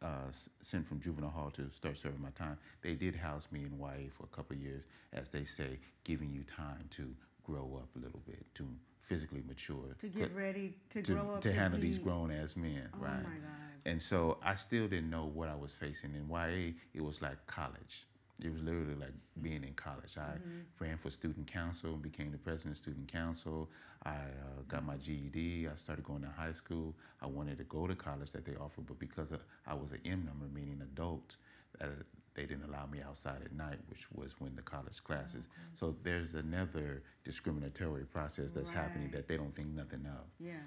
[0.02, 0.32] uh,
[0.62, 4.10] sent from juvenile hall to start serving my time, they did house me in YA
[4.16, 4.84] for a couple of years,
[5.14, 8.68] as they say, giving you time to grow up a little bit, to
[9.02, 12.90] physically mature, To get ready to, to, grow up to handle these grown ass men,
[12.94, 13.24] Oh right?
[13.24, 13.68] my God.
[13.86, 16.14] And so I still didn't know what I was facing.
[16.14, 18.06] In YA, it was like college.
[18.40, 20.16] It was literally like being in college.
[20.18, 20.64] I Mhm.
[20.80, 23.70] ran for student council, became the president of student council.
[24.04, 25.68] I uh, got my GED.
[25.68, 26.96] I started going to high school.
[27.22, 30.02] I wanted to go to college that they offered, but because of, I was an
[30.06, 31.38] M number, meaning adult,
[31.82, 31.88] uh,
[32.36, 35.48] they didn't allow me outside at night, which was when the college classes.
[35.76, 40.26] So there's another discriminatory process that's happening that they don't think nothing of.
[40.40, 40.60] Yeah.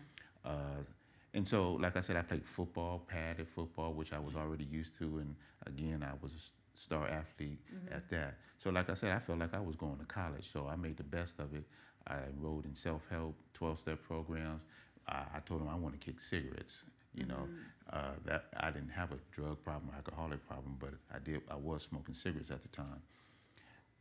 [0.44, 0.82] Uh,
[1.32, 4.96] and so, like I said, I played football, padded football, which I was already used
[4.96, 7.92] to, and again, I was star athlete Mhm.
[7.96, 8.38] at that.
[8.58, 10.96] So, like I said, I felt like I was going to college, so I made
[10.96, 11.64] the best of it.
[12.06, 14.62] I enrolled in self-help, twelve-step programs.
[15.06, 16.84] I, I told them I want to kick cigarettes.
[17.14, 17.64] You know, Mhm.
[17.92, 21.42] uh, that I didn't have a drug problem, alcoholic problem, but I did.
[21.50, 23.02] I was smoking cigarettes at the time,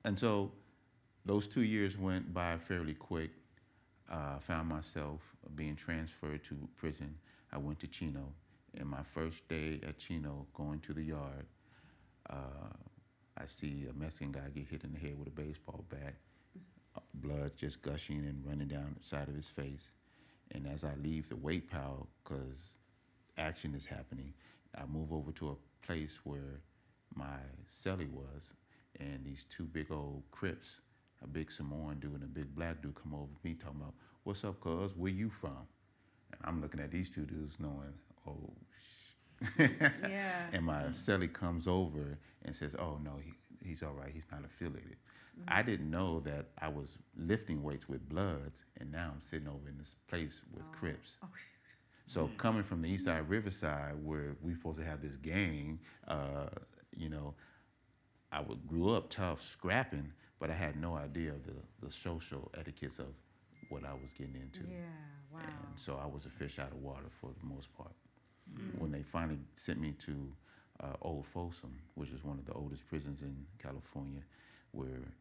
[0.03, 0.51] and so
[1.25, 3.31] those two years went by fairly quick.
[4.07, 5.21] Uh, found myself
[5.55, 7.15] being transferred to prison.
[7.51, 8.33] I went to Chino,
[8.73, 11.45] and my first day at Chino, going to the yard,
[12.29, 12.73] uh,
[13.37, 16.15] I see a Mexican guy get hit in the head with a baseball bat,
[17.13, 19.91] blood just gushing and running down the side of his face.
[20.51, 22.75] And as I leave the weight pile, because
[23.37, 24.33] action is happening,
[24.77, 26.61] I move over to a place where
[27.15, 27.39] my
[27.71, 28.53] cellie was,
[28.99, 30.81] and these two big old Crips,
[31.23, 33.93] a big Samoan dude and a big black dude, come over to me talking about,
[34.23, 34.95] "What's up, cuz?
[34.95, 35.67] Where you from?"
[36.31, 37.93] And I'm looking at these two dudes, knowing,
[38.27, 38.53] "Oh."
[39.57, 40.47] Yeah.
[40.53, 43.31] and my celly comes over and says, "Oh no, he,
[43.67, 44.11] he's all right.
[44.13, 44.97] He's not affiliated."
[45.47, 49.69] I didn't know that I was lifting weights with Bloods, and now I'm sitting over
[49.69, 51.17] in this place with Crips.
[51.23, 51.27] Oh,
[52.07, 56.47] So coming from the East Side Riverside, where we supposed to have this gang, uh,
[56.93, 57.35] you know,
[58.33, 62.51] I would, grew up tough, scrapping, but I had no idea of the, the social
[62.57, 63.07] etiquettes of
[63.69, 64.69] what I was getting into.
[64.69, 64.81] yeah.
[65.31, 65.39] Wow.
[65.41, 67.93] And so I was a fish out of water for the most part.
[68.77, 70.31] When they finally sent me to
[70.83, 74.21] uh, Old Folsom, which is one of the oldest prisons in California,
[74.71, 75.13] where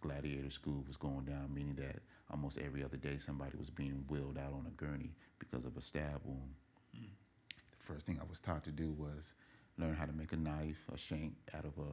[0.00, 2.00] gladiator school was going down, meaning that
[2.30, 5.80] almost every other day somebody was being wheeled out on a gurney because of a
[5.80, 6.54] stab wound.
[6.92, 9.34] The first thing I was taught to do was
[9.78, 11.92] learn how to make a knife, a shank out of a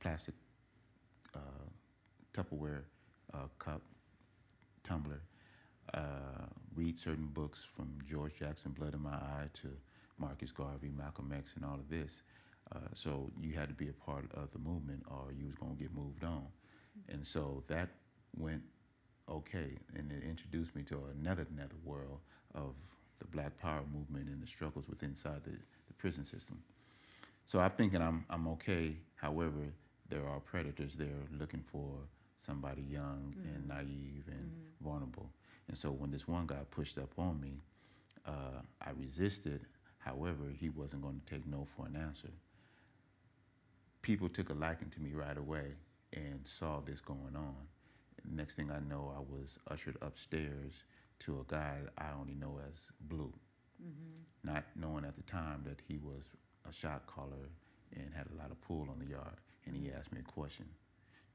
[0.00, 0.34] plastic
[1.34, 1.68] uh,
[2.32, 2.82] Tupperware
[3.34, 3.82] uh, cup,
[4.84, 5.20] tumbler,
[5.94, 9.68] uh, read certain books from George Jackson, Blood in My Eye, to
[10.18, 12.22] Marcus Garvey, Malcolm X, and all of this.
[12.74, 15.74] Uh, so you had to be a part of the movement, or you was gonna
[15.74, 16.46] get moved on.
[17.08, 17.88] And so that
[18.36, 18.62] went
[19.28, 22.20] okay, and it introduced me to another another world
[22.54, 22.74] of
[23.18, 26.62] the Black Power movement and the struggles within inside the, the prison system.
[27.46, 28.96] So I'm thinking I'm I'm okay.
[29.16, 29.72] However,
[30.08, 31.90] there are predators there looking for
[32.44, 34.50] somebody young and naive and
[34.82, 35.30] vulnerable.
[35.68, 37.60] And so when this one guy pushed up on me,
[38.26, 39.62] uh, I resisted.
[40.08, 42.30] However, he wasn't going to take no for an answer.
[44.00, 45.74] People took a liking to me right away
[46.14, 47.68] and saw this going on.
[48.24, 50.72] Next thing I know, I was ushered upstairs
[51.20, 53.34] to a guy I only know as Blue,
[53.82, 54.48] mm-hmm.
[54.50, 56.24] not knowing at the time that he was
[56.66, 57.50] a shot caller
[57.94, 59.36] and had a lot of pull on the yard.
[59.66, 60.64] And he asked me a question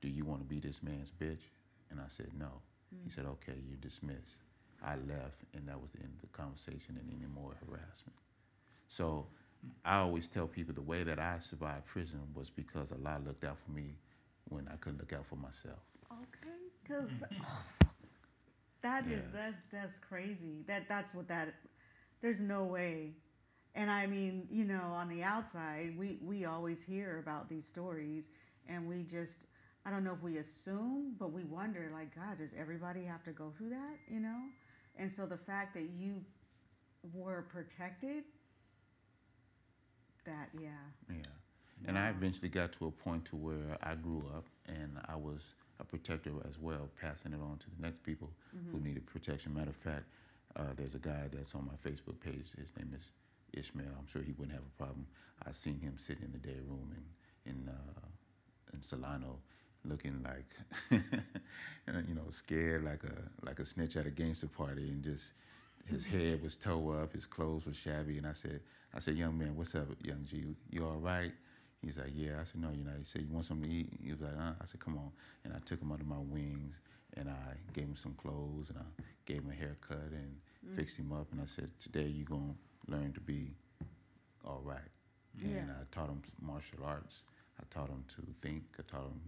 [0.01, 1.45] Do you want to be this man's bitch?
[1.91, 2.49] And I said, No.
[2.89, 3.09] He hmm.
[3.09, 4.41] said, Okay, you're dismissed.
[4.83, 8.17] I left, and that was the end of the conversation and any more harassment.
[8.93, 9.25] So
[9.83, 13.57] I always tell people the way that I survived prison was because Allah looked out
[13.65, 13.95] for me
[14.49, 15.79] when I couldn't look out for myself.
[16.11, 17.11] Okay, because
[17.43, 17.63] oh,
[18.83, 19.39] that is Yeah.
[19.39, 20.63] that's that's crazy.
[20.67, 21.55] That that's what that.
[22.21, 23.15] There's no way,
[23.73, 28.29] and I mean, you know, on the outside, we we always hear about these stories,
[28.67, 29.45] and we just.
[29.85, 33.31] I don't know if we assume, but we wonder, like, God, does everybody have to
[33.31, 34.39] go through that, you know?
[34.95, 36.23] And so the fact that you
[37.13, 38.23] were protected,
[40.25, 40.69] that, yeah.
[41.09, 41.23] Yeah.
[41.87, 45.41] And I eventually got to a point to where I grew up and I was
[45.79, 48.29] a protector as well, passing it on to the next people
[48.71, 49.53] who needed protection.
[49.53, 50.03] Matter of fact,
[50.55, 52.45] uh, there's a guy that's on my Facebook page.
[52.57, 53.11] His name is
[53.53, 53.87] Ishmael.
[53.97, 55.07] I'm sure he wouldn't have a problem.
[55.45, 58.07] I seen him sitting in the day room in in uh,
[58.73, 59.39] in Solano,
[59.83, 60.55] looking like,
[62.07, 65.33] you know, scared like a like a snitch at a gangster party, and just
[65.85, 68.61] his head was toe up, his clothes were shabby, and I said,
[68.93, 70.55] I said, young man, what's up, young G?
[70.69, 71.31] You all right?
[71.81, 72.39] He's like, yeah.
[72.39, 72.95] I said, no, you're not.
[72.97, 73.89] He said, you want something to eat?
[74.01, 74.53] He was like, uh.
[74.61, 75.11] I said, come on.
[75.43, 76.79] And I took him under my wings,
[77.17, 80.37] and I gave him some clothes, and I gave him a haircut, and
[80.75, 81.27] fixed him up.
[81.31, 82.55] And I said, today you're gonna
[82.87, 83.51] learn to be
[84.45, 84.77] all right.
[85.35, 85.57] Yeah.
[85.57, 87.23] And I taught him martial arts.
[87.59, 88.63] I taught him to think.
[88.79, 89.21] I taught him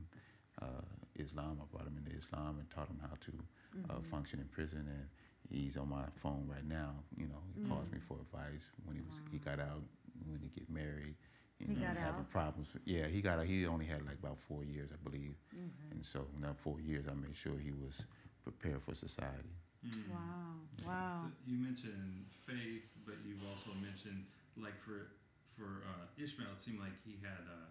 [0.62, 0.86] uh,
[1.18, 1.60] Islam.
[1.62, 4.86] I brought him into Islam and taught him how to uh, function in prison.
[4.88, 5.08] And
[5.50, 6.92] he's on my phone right now.
[7.18, 9.84] You know, he calls me for advice when he was he got out,
[10.26, 11.16] when he get married.
[11.60, 12.30] You He know, got having out?
[12.32, 12.76] problems.
[12.84, 13.46] Yeah, he got out.
[13.46, 15.36] He only had like about four years, I believe.
[15.56, 15.92] Mm-hmm.
[15.92, 18.04] And so in that four years, I made sure he was
[18.44, 19.56] prepared for society.
[19.88, 20.10] Mm.
[20.12, 21.16] Wow, wow.
[21.16, 24.26] So you mentioned faith, but you've also mentioned
[24.58, 25.16] like for
[25.56, 27.46] for uh, Ishmael, it seemed like he had.
[27.48, 27.70] Uh,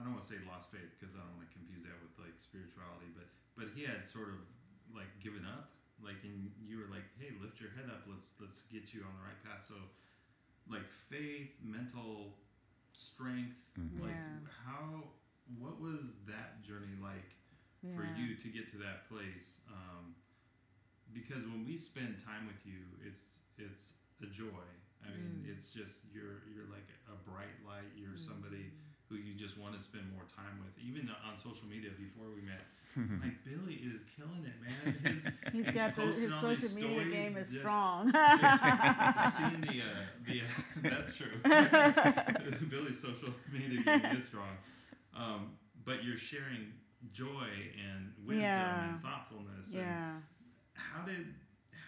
[0.00, 2.14] I don't want to say lost faith because I don't want to confuse that with
[2.18, 4.40] like spirituality, but but he had sort of
[4.96, 5.70] like given up.
[6.04, 8.04] Like and you were like, hey, lift your head up.
[8.06, 9.64] Let's let's get you on the right path.
[9.66, 9.74] So
[10.70, 12.36] like faith, mental
[12.92, 14.00] strength, Mhm.
[14.00, 14.48] like Yeah.
[14.64, 15.08] how
[15.58, 17.36] what was that journey like
[17.94, 20.14] for you to get to that place um,
[21.12, 24.64] because when we spend time with you it's it's a joy
[25.04, 25.52] i mean Mm.
[25.52, 28.72] it's just you're you're like a bright light you're somebody
[29.08, 32.40] who you just want to spend more time with even on social media before we
[32.40, 32.64] met
[33.22, 37.36] like billy is killing it man his He's he's got the, his social media game
[37.36, 38.12] is just- strong.
[38.12, 40.44] just seeing the uh, the uh,
[40.82, 42.68] that's true.
[42.70, 44.56] Billy's social media game is strong,
[45.16, 45.52] um,
[45.84, 46.72] but you're sharing
[47.12, 47.46] joy
[47.88, 48.90] and wisdom Yeah.
[48.90, 49.72] and thoughtfulness.
[49.72, 50.12] And yeah.
[50.74, 51.34] how did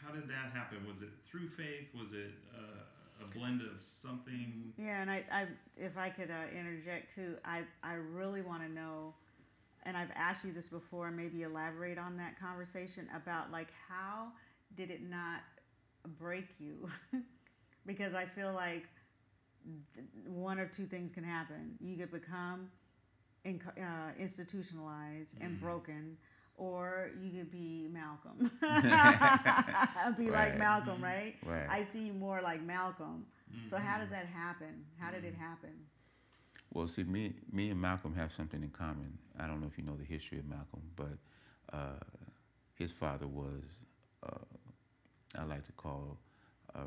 [0.05, 0.87] how did that happen?
[0.87, 1.89] Was it through faith?
[1.99, 2.83] Was it uh,
[3.23, 4.73] a blend of something.
[4.79, 8.69] Yeah, and I, I if I could uh, interject too, I, I really want to
[8.69, 9.15] know,
[9.87, 14.29] and I've asked you this before, maybe elaborate on that conversation about like how
[14.77, 15.41] did it not
[16.19, 16.91] break you?
[17.87, 18.85] because I feel like
[20.27, 21.77] one or two things can happen.
[21.81, 22.69] You could become
[23.45, 25.61] in, uh, institutionalized and Mhm.
[25.61, 26.17] broken,
[26.57, 28.51] or you could be Malcolm.
[30.19, 31.03] be like Malcolm, Mhm.
[31.03, 31.35] right?
[31.45, 31.67] Right.
[31.69, 33.27] I see you more like Malcolm.
[33.63, 34.85] So how does that happen?
[34.99, 35.43] How did it Mm-hmm.
[35.43, 35.87] happen?
[36.73, 39.19] Well, see, me, me and Malcolm have something in common.
[39.39, 41.17] I don't know if you know the history of Malcolm, but
[41.73, 41.99] uh,
[42.75, 43.63] his father was,
[44.23, 44.45] uh,
[45.39, 46.19] I like to call,
[46.75, 46.81] uh,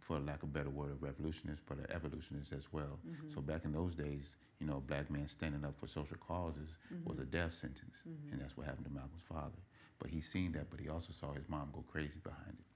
[0.00, 2.98] for lack of a better word, a revolutionist, but an evolutionist as well.
[3.34, 6.70] So back in those days, you know, a black man standing up for social causes
[7.04, 7.96] was a death sentence,
[8.32, 9.58] and that's what happened to Malcolm's father.
[9.98, 12.66] But he seen that, but he also saw his mom go crazy behind it.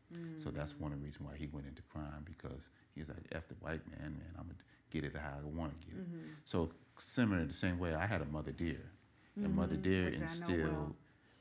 [0.43, 3.27] So that's one of the reasons why he went into crime because he was like,
[3.33, 4.55] "F the white man, man, I'm gonna
[4.91, 6.29] get it how I want to get it." Mm-hmm.
[6.45, 8.81] So similar the same way, I had a mother dear,
[9.37, 10.95] and Mother Dear Which instilled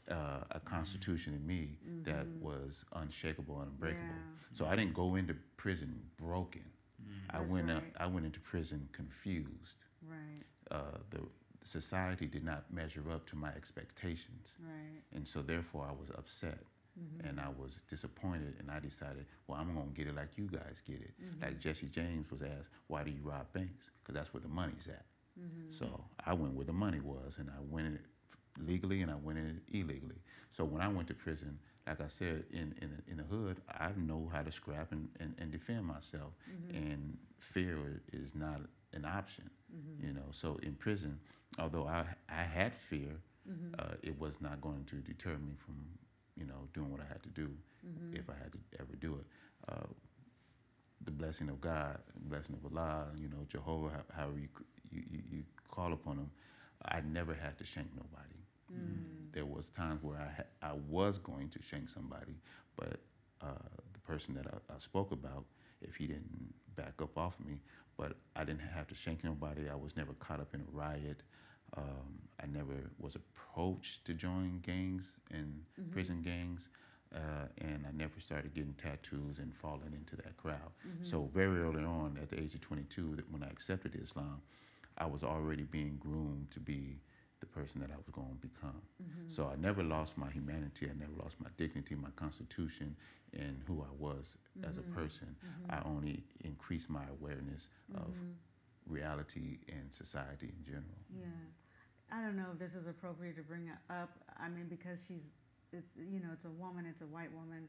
[0.09, 4.03] uh, a constitution in me that was unshakable and unbreakable.
[4.03, 4.51] Mm-hmm.
[4.51, 4.57] Yeah.
[4.57, 6.63] So I didn't go into prison broken.
[7.29, 7.83] I That's went right.
[7.97, 9.83] I went into prison confused.
[10.07, 11.19] Right, Uh, the
[11.63, 15.01] society did not measure up to my expectations, right.
[15.15, 16.59] and so therefore I was upset.
[16.99, 17.27] Mm-hmm.
[17.27, 20.81] And I was disappointed, and I decided, well, I'm gonna get it like you guys
[20.85, 21.13] get it.
[21.21, 21.43] Mm-hmm.
[21.43, 23.89] Like Jesse James was asked, why do you rob banks?
[24.01, 25.05] Because that's where the money's at.
[25.39, 25.71] Mm-hmm.
[25.71, 25.87] So
[26.25, 28.05] I went where the money was, and I went in it
[28.65, 30.21] legally, and I went in it illegally.
[30.51, 33.57] So when I went to prison, like I said, in in the- in the hood,
[33.67, 36.31] I know how to scrap and, and, and defend myself,
[36.73, 38.61] and fear is not
[38.93, 39.49] an option.
[40.01, 41.19] You know, so in prison,
[41.59, 43.11] although I I had fear,
[43.77, 45.75] uh, it was not going to deter me from
[46.37, 47.49] you know doing what I had to do
[48.13, 49.25] if I had to ever do it.
[49.71, 49.87] Uh,
[51.03, 54.47] the blessing of God, the blessing of Allah, you know, Jehovah, however you,
[54.91, 56.31] you, you, call upon him,
[56.85, 58.39] I never had to shank nobody.
[58.73, 59.33] Mm.
[59.33, 62.35] There was times where I, ha- I was going to shank somebody,
[62.77, 62.99] but
[63.41, 65.43] uh, the person that I, I spoke about,
[65.81, 67.59] if he didn't back up off of me,
[67.97, 69.69] but I didn't have to shank nobody.
[69.69, 71.21] I was never caught up in a riot.
[71.77, 75.91] Um, I never was approached to join gangs and mm-hmm.
[75.91, 76.69] prison gangs.
[77.13, 80.71] Uh, and I never started getting tattoos and falling into that crowd.
[80.85, 81.05] Mm-hmm.
[81.05, 84.41] So very early on, at the age of 22, that when I accepted Islam,
[84.97, 86.99] I was already being groomed to be
[87.39, 88.81] the person that I was going to become.
[89.01, 89.29] Mm-hmm.
[89.29, 90.87] So I never lost my humanity.
[90.89, 92.95] I never lost my dignity, my constitution,
[93.33, 95.35] and who I was as a person.
[95.69, 98.13] I only increased my awareness of
[98.87, 101.01] reality and society in general.
[101.13, 101.25] Yeah,
[102.11, 104.11] I don't know if this is appropriate to bring it up.
[104.39, 105.33] I mean, because she's,
[105.73, 107.67] it's you know, it's a woman, it's a white woman.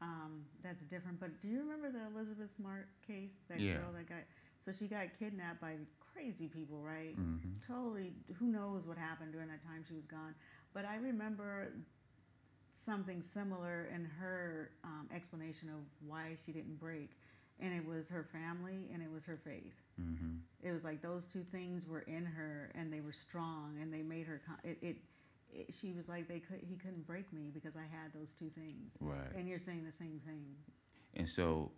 [0.00, 1.18] Um, that's different.
[1.18, 3.40] But do you remember the Elizabeth Smart case?
[3.48, 3.78] That Yeah.
[3.78, 4.18] girl that got,
[4.60, 5.76] so she got kidnapped by
[6.12, 7.14] crazy people, right?
[7.14, 8.12] hmm Totally.
[8.38, 10.34] Who knows what happened during that time she was gone?
[10.72, 11.72] But I remember
[12.72, 17.10] something similar in her um, explanation of why she didn't break,
[17.60, 19.74] and it was her family and it was her faith.
[19.96, 23.92] hmm It was like those two things were in her, and they were strong, and
[23.92, 24.40] they made her.
[24.46, 24.96] Con- it, it,
[25.52, 25.74] it.
[25.74, 26.60] She was like they could.
[26.68, 28.96] He couldn't break me because I had those two things.
[29.00, 29.34] Right.
[29.36, 30.44] And you're saying the same thing.
[31.14, 31.70] And so,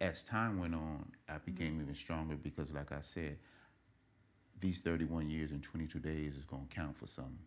[0.00, 3.36] as time went on, I became even stronger because, like I said,
[4.60, 7.38] these 31 years and 22 days is going to count for something.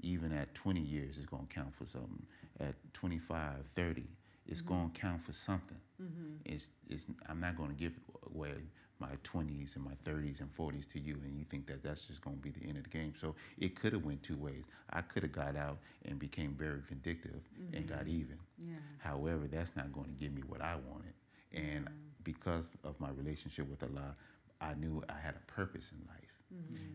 [0.00, 2.22] Even at 20 years, it's going to count for something.
[2.60, 4.04] At 25, 30,
[4.46, 5.08] it's going to mm-hmm.
[5.08, 5.78] count for something.
[6.02, 6.52] Mm-hmm.
[6.52, 7.92] It's, it's, I'm not going to give
[8.34, 8.54] away
[8.98, 12.22] my 20s and my 30s and 40s to you, and you think that that's just
[12.22, 13.14] going to be the end of the game.
[13.20, 14.62] So it could have went two ways.
[14.90, 18.20] I could have got out and became very vindictive and got mm-hmm.
[18.20, 18.38] even.
[18.58, 18.74] Yeah.
[18.98, 21.14] However, that's not going to give me what I wanted.
[21.52, 21.88] And
[22.22, 24.14] because of my relationship with Allah,
[24.60, 26.31] I knew I had a purpose in life.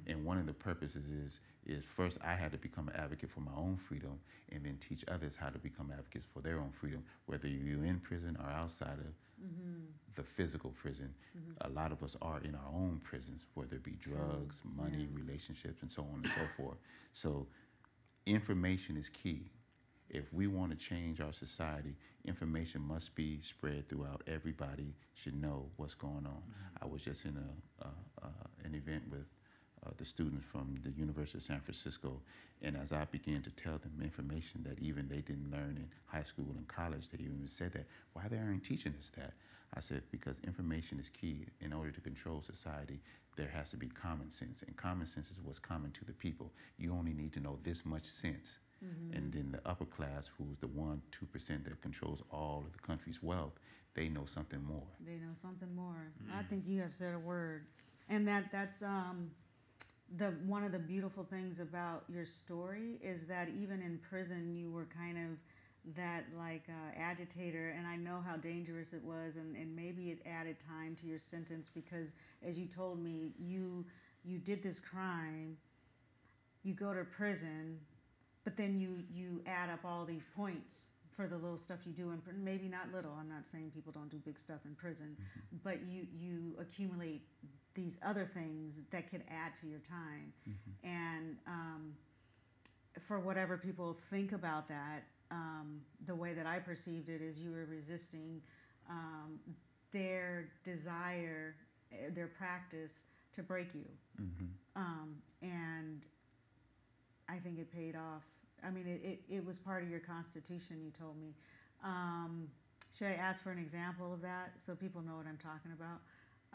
[0.07, 3.41] And one of the purposes is is first I had to become an advocate for
[3.41, 4.19] my own freedom
[4.51, 7.99] and then teach others how to become advocates for their own freedom, whether you're in
[7.99, 9.13] prison or outside of
[10.15, 11.13] the physical prison.
[11.61, 15.81] A lot of us are in our own prisons, whether it be drugs, money, relationships,
[15.81, 16.77] and so on and so forth.
[17.13, 17.47] So
[18.25, 19.51] information is key.
[20.09, 24.23] If we want to change our society, information must be spread throughout.
[24.25, 26.41] Everybody should know what's going on.
[26.81, 27.89] I was just in a, uh,
[28.23, 28.27] uh,
[28.63, 29.25] an event with
[29.85, 32.21] uh, the students from the University of San Francisco,
[32.61, 36.23] and as I began to tell them information that even they didn't learn in high
[36.23, 39.33] school and college, they even said that, why they aren't teaching us that?
[39.75, 41.45] I said, because information is key.
[41.61, 42.99] In order to control society,
[43.35, 46.51] there has to be common sense, and common sense is what's common to the people.
[46.77, 48.59] You only need to know this much sense.
[49.15, 52.79] And then the upper class, who's the one, two percent that controls all of the
[52.79, 53.53] country's wealth,
[53.95, 54.87] they know something more.
[55.05, 56.11] They know something more.
[56.33, 57.65] I think you have said a word,
[58.07, 59.31] and that that's um,
[60.15, 64.71] the one of the beautiful things about your story is that even in prison you
[64.71, 65.37] were kind of
[65.95, 70.19] that like uh, agitator and i know how dangerous it was and, and maybe it
[70.25, 72.13] added time to your sentence because
[72.45, 73.85] as you told me you
[74.23, 75.57] you did this crime
[76.63, 77.77] you go to prison
[78.43, 82.11] but then you you add up all these points for the little stuff you do
[82.11, 85.15] in prison maybe not little i'm not saying people don't do big stuff in prison
[85.63, 87.21] but you you accumulate
[87.77, 90.33] these other things that could add to your time
[90.83, 91.83] and um,
[93.07, 97.51] for whatever people think about that um, the way that i perceived it is you
[97.51, 98.41] were resisting
[98.89, 99.39] um,
[99.91, 101.55] their desire
[101.93, 103.03] eh, their practice
[103.33, 106.05] to break you hmm um, and
[107.29, 108.23] I think it paid off.
[108.63, 111.33] I mean, it, it, it was part of your constitution, you told me.
[111.83, 112.47] Um,
[112.95, 115.99] should I ask for an example of that so people know what I'm talking about?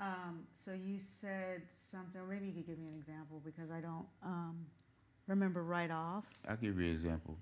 [0.02, 3.80] Um, so you said something, or maybe you could give me an example because I
[3.80, 4.66] don't um,
[5.28, 6.26] remember right off.
[6.48, 7.38] I'll give you an example.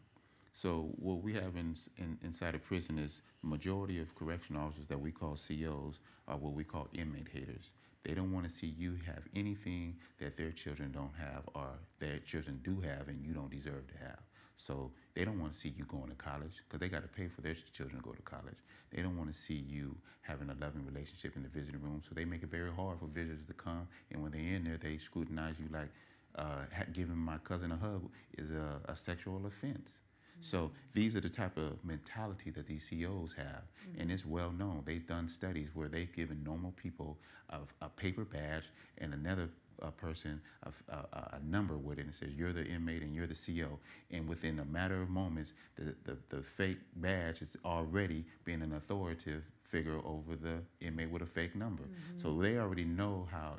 [0.53, 5.01] So what we have in, in, inside of prison is majority of correction officers that
[5.01, 7.73] we call COs are what we call inmate haters.
[8.05, 12.19] They don't want to see you have anything that their children don't have or their
[12.19, 14.19] children do have and you don't deserve to have.
[14.57, 17.29] So they don't want to see you going to college because they got to pay
[17.29, 18.57] for their children to go to college.
[18.95, 22.03] They don't want to see you having a loving relationship in the visiting room.
[22.09, 23.89] So they make it very hard for visitors to come.
[24.11, 25.89] And when they're in there, they scrutinize you like
[26.37, 28.09] uh, giving my cousin a hug
[28.39, 30.01] is a, a sexual offense.
[30.43, 33.63] So these are the type of mentality that these COs have,
[33.99, 34.83] and it's well known.
[34.87, 37.19] They've done studies where they've given normal people
[37.51, 38.65] a, a paper badge
[38.99, 39.51] and another
[39.83, 40.97] uh, person a, a,
[41.37, 43.79] a number with it and says you're the inmate and you're the CO,
[44.11, 48.75] and within a matter of moments, the, the, the fake badge is already being an
[48.75, 51.85] authoritative figure over the inmate with a fake number.
[52.17, 53.55] So they already know how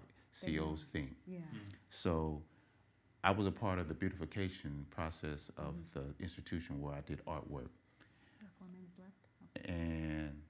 [0.45, 0.65] They know.
[0.71, 1.11] COs think.
[1.25, 1.39] Yeah.
[1.89, 2.41] So
[3.23, 7.69] I was a part of the beautification process of the institution where I did artwork.
[8.57, 9.69] Four minutes left.
[9.69, 10.41] And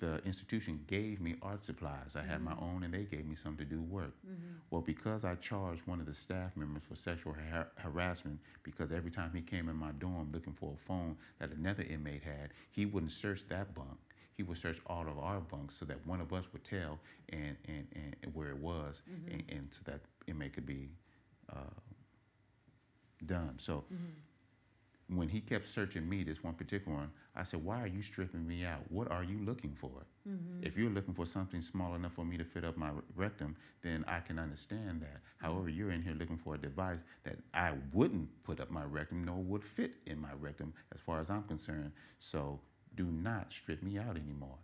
[0.00, 2.16] the institution gave me art supplies.
[2.16, 2.64] I had my mm-hmm.
[2.64, 4.14] own and they gave me some to do work.
[4.26, 4.56] Mm-hmm.
[4.70, 9.10] Well, because I charged one of the staff members for sexual har- harassment, because every
[9.10, 12.86] time he came in my dorm looking for a phone that another inmate had, he
[12.86, 13.98] wouldn't search that bunk.
[14.36, 16.98] He would search all of our bunks so that one of us would tell
[17.28, 17.86] and, and,
[18.22, 19.32] and where it was, mm-hmm.
[19.32, 20.88] and, and so that inmate could be
[21.52, 21.76] uh,
[23.26, 23.54] done.
[23.58, 23.84] So
[25.12, 28.46] when he kept searching me, this one particular one, I said, Why are you stripping
[28.46, 28.80] me out?
[28.88, 29.90] What are you looking for?
[30.28, 30.64] Mm-hmm.
[30.64, 34.04] If you're looking for something small enough for me to fit up my rectum, then
[34.06, 35.16] I can understand that.
[35.16, 35.46] Mm-hmm.
[35.46, 39.24] However, you're in here looking for a device that I wouldn't put up my rectum
[39.24, 41.92] nor would fit in my rectum as far as I'm concerned.
[42.18, 42.60] So
[43.00, 44.58] do not strip me out anymore.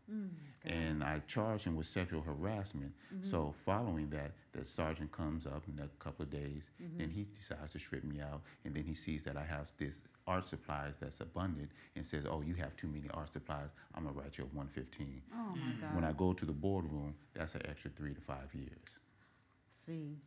[0.64, 2.92] And I charged him with sexual harassment.
[3.30, 6.70] So following that, the sergeant comes up in a couple of days,
[7.00, 8.40] and he decides to strip me out.
[8.64, 12.40] And then he sees that I have this art supplies that's abundant, and says, "Oh,
[12.42, 13.70] you have too many art supplies.
[13.94, 15.94] I'm gonna write you a 115." Oh my God.
[15.94, 18.88] When I go to the boardroom, that's an extra three to five years.
[19.68, 20.18] See,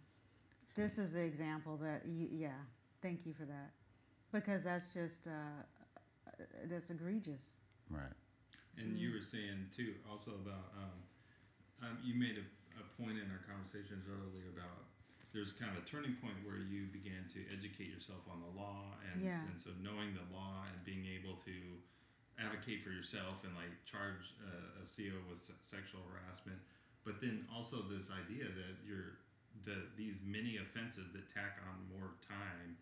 [0.75, 2.61] this is the example that, you, yeah,
[3.01, 3.71] thank you for that.
[4.31, 6.31] Because that's just, uh, uh,
[6.71, 7.55] that's egregious.
[7.89, 8.13] Right.
[8.77, 10.97] And you were saying too, also about um,
[11.83, 12.45] um, you made a,
[12.79, 14.87] a point in our conversations earlier about
[15.33, 18.95] there's kind of a turning point where you began to educate yourself on the law,
[19.11, 19.45] and Yeah.
[19.45, 21.55] and so knowing the law and being able to
[22.39, 26.57] advocate for yourself and like charge uh, a CO with sexual harassment,
[27.03, 29.19] but then also this idea that you're
[29.65, 32.77] the these many offenses that tack on more time,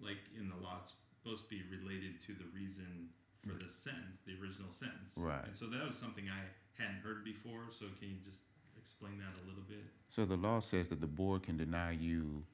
[0.00, 3.08] like in the law, it's supposed to be related to the reason
[3.46, 5.14] for the sentence, the original sentence.
[5.18, 5.44] Right.
[5.44, 7.70] And so that was something I hadn't heard before.
[7.70, 8.42] So can you just
[8.76, 9.84] explain that a little bit?
[10.08, 12.44] So the law says that the board can deny you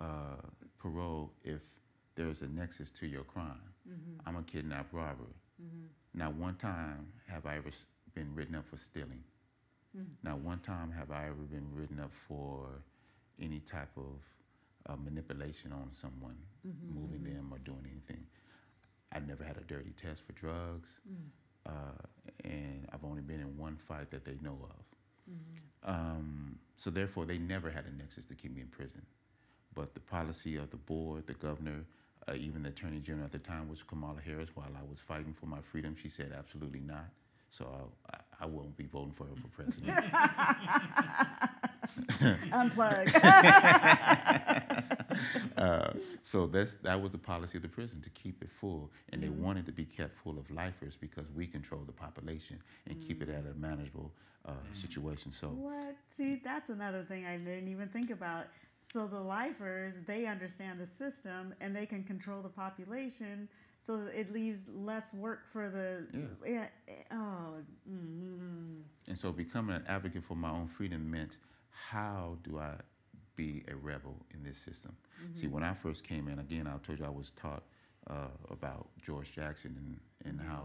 [0.00, 0.42] uh,
[0.78, 1.62] parole if
[2.14, 3.72] there is a nexus to your crime.
[3.88, 4.28] Mm-hmm.
[4.28, 5.32] I'm a kidnapped robber.
[5.62, 5.86] Mm-hmm.
[6.14, 7.70] Not one time have I ever
[8.14, 9.22] been written up for stealing.
[9.96, 10.06] Mm.
[10.22, 12.82] Not one time have I ever been written up for
[13.40, 14.20] any type of
[14.88, 16.36] uh, manipulation on someone,
[16.66, 18.24] mm-hmm, moving them or doing anything.
[19.14, 20.98] I never had a dirty test for drugs,
[21.66, 21.70] uh,
[22.44, 24.84] and I've only been in one fight that they know of.
[25.84, 29.02] Um, so therefore, they never had a nexus to keep me in prison.
[29.74, 31.84] But the policy of the board, the governor,
[32.28, 34.50] uh, even the attorney general at the time was Kamala Harris.
[34.54, 37.06] While I was fighting for my freedom, she said absolutely not.
[37.50, 37.66] So
[38.10, 39.96] I, I, I won't be voting for her for president.
[42.52, 43.12] Unplug.
[45.58, 45.92] uh,
[46.22, 49.28] so that's that was the policy of the prison to keep it full, and they
[49.28, 53.28] wanted to be kept full of lifers because we control the population and keep it
[53.28, 54.12] at a manageable
[54.46, 55.32] uh, situation.
[55.32, 55.96] So What?
[56.08, 58.46] See, that's another thing I didn't even think about.
[58.80, 63.48] So the lifers, they understand the system and they can control the population,
[63.80, 66.06] so it leaves less work for the.
[66.46, 66.66] Yeah.
[66.86, 67.54] yeah oh.
[67.90, 71.36] Mm, And so becoming an advocate for my own freedom meant
[71.70, 72.74] how do I
[73.38, 74.94] be a rebel in this system?
[75.32, 75.54] See, mm-hmm.
[75.54, 77.62] when I first came in, again, I told you I was taught
[78.10, 80.50] uh, about George Jackson and, and mm-hmm.
[80.50, 80.64] how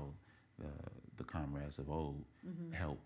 [0.59, 0.65] the,
[1.17, 2.73] the comrades of old mm-hmm.
[2.73, 3.03] helped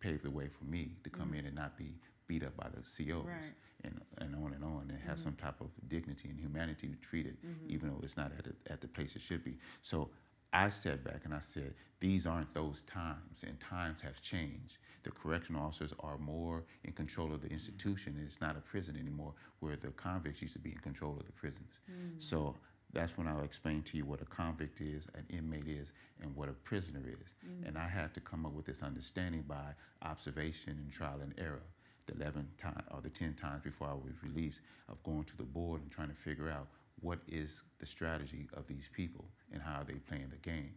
[0.00, 1.92] pave the way for me to come in and not be
[2.26, 3.52] beat up by the COs Right.
[3.84, 7.36] and, and on and on and have some type of dignity and humanity treated,
[7.68, 9.58] even though it's not at, the at the place it should be.
[9.82, 10.10] So
[10.52, 14.78] I sat back and I said, these aren't those times, and times have changed.
[15.02, 18.20] The correctional officers are more in control of the institution.
[18.22, 21.32] It's not a prison anymore, where the convicts used to be in control of the
[21.32, 21.78] prisons.
[21.90, 22.22] Mm.
[22.22, 22.54] So
[22.92, 26.48] that's when I'll explain to you what a convict is, an inmate is, and what
[26.48, 27.34] a prisoner is.
[27.46, 27.68] Mm.
[27.68, 31.62] And I had to come up with this understanding by observation and trial and error.
[32.06, 35.44] The 11 times or the 10 times before I was released, of going to the
[35.44, 36.66] board and trying to figure out
[37.00, 40.72] what is the strategy of these people and how are they playing the game.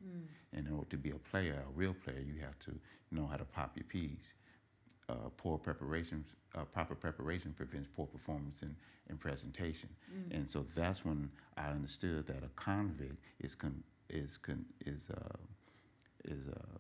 [0.53, 2.71] And in order to be a player, a real player, you have to
[3.11, 4.33] know how to pop your peas.
[5.09, 6.23] Uh, poor preparation,
[6.55, 8.75] uh, proper preparation prevents poor performance in,
[9.09, 9.89] in presentation.
[10.31, 15.37] And so that's when I understood that a convict is con- is con- is uh,
[16.25, 16.79] is uh,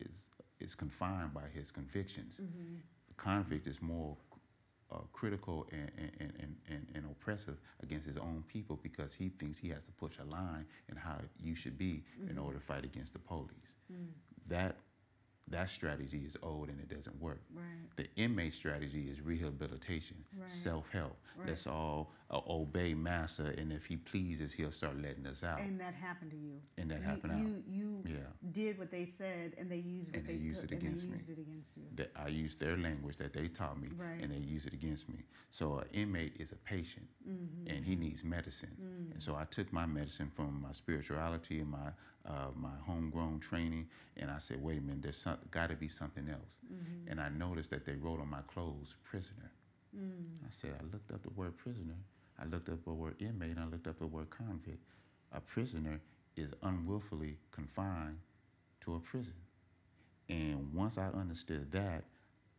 [0.00, 0.22] is
[0.60, 2.34] is confined by his convictions.
[3.08, 4.16] The convict is more
[4.92, 9.58] uh, critical and, and, and, and, and oppressive against his own people because he thinks
[9.58, 12.84] he has to push a line in how you should be in order to fight
[12.84, 13.74] against the police.
[14.48, 14.76] That
[15.50, 17.40] that strategy is old and it doesn't work.
[17.54, 17.64] right.
[17.96, 20.50] The inmate strategy is rehabilitation, Right.
[20.50, 21.16] self help.
[21.38, 21.48] Right.
[21.48, 25.60] Let's all uh, obey master, and if he pleases, he'll start letting us out.
[25.60, 26.60] And that happened to you.
[26.76, 27.38] And that you, happened out.
[27.40, 28.16] You you Yeah.
[28.52, 30.82] did what they said, and they used what And they they, used took, it and
[30.82, 31.12] against they me.
[31.14, 31.84] used it against you.
[31.96, 34.20] that I used their language that they taught me, Right.
[34.22, 35.24] and they used it against me.
[35.50, 37.70] So an inmate is a patient, Mm-hmm.
[37.70, 38.76] and he needs medicine.
[38.80, 39.12] Mm.
[39.14, 41.92] And so I took my medicine from my spirituality and my
[42.26, 46.28] uh, my homegrown training, and I said, wait a minute, there's got to be something
[46.28, 46.56] else.
[46.70, 47.10] Mm-hmm.
[47.10, 49.50] And I noticed that they wrote on my clothes, prisoner.
[49.96, 50.36] Mm.
[50.46, 51.94] I said, I looked up the word prisoner,
[52.40, 54.82] I looked up the word inmate, and I looked up the word convict.
[55.32, 56.00] A prisoner
[56.36, 58.18] is unwillfully confined
[58.82, 59.34] to a prison.
[60.28, 62.04] And once I understood that,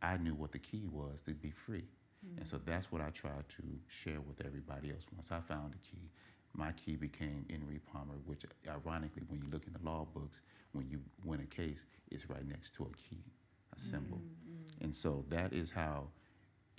[0.01, 1.85] I knew what the key was to be free.
[2.37, 5.03] And so that's what I tried to share with everybody else.
[5.15, 6.09] Once I found the key,
[6.53, 10.41] my key became In re Palmer, which ironically, when you look in the law books,
[10.73, 13.23] when you win a case, it's right next to a key,
[13.75, 14.17] a symbol.
[14.17, 14.83] Mm-hmm.
[14.83, 16.07] And so that is how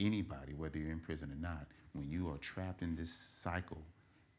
[0.00, 3.82] anybody, whether you're in prison or not, when you are trapped in this cycle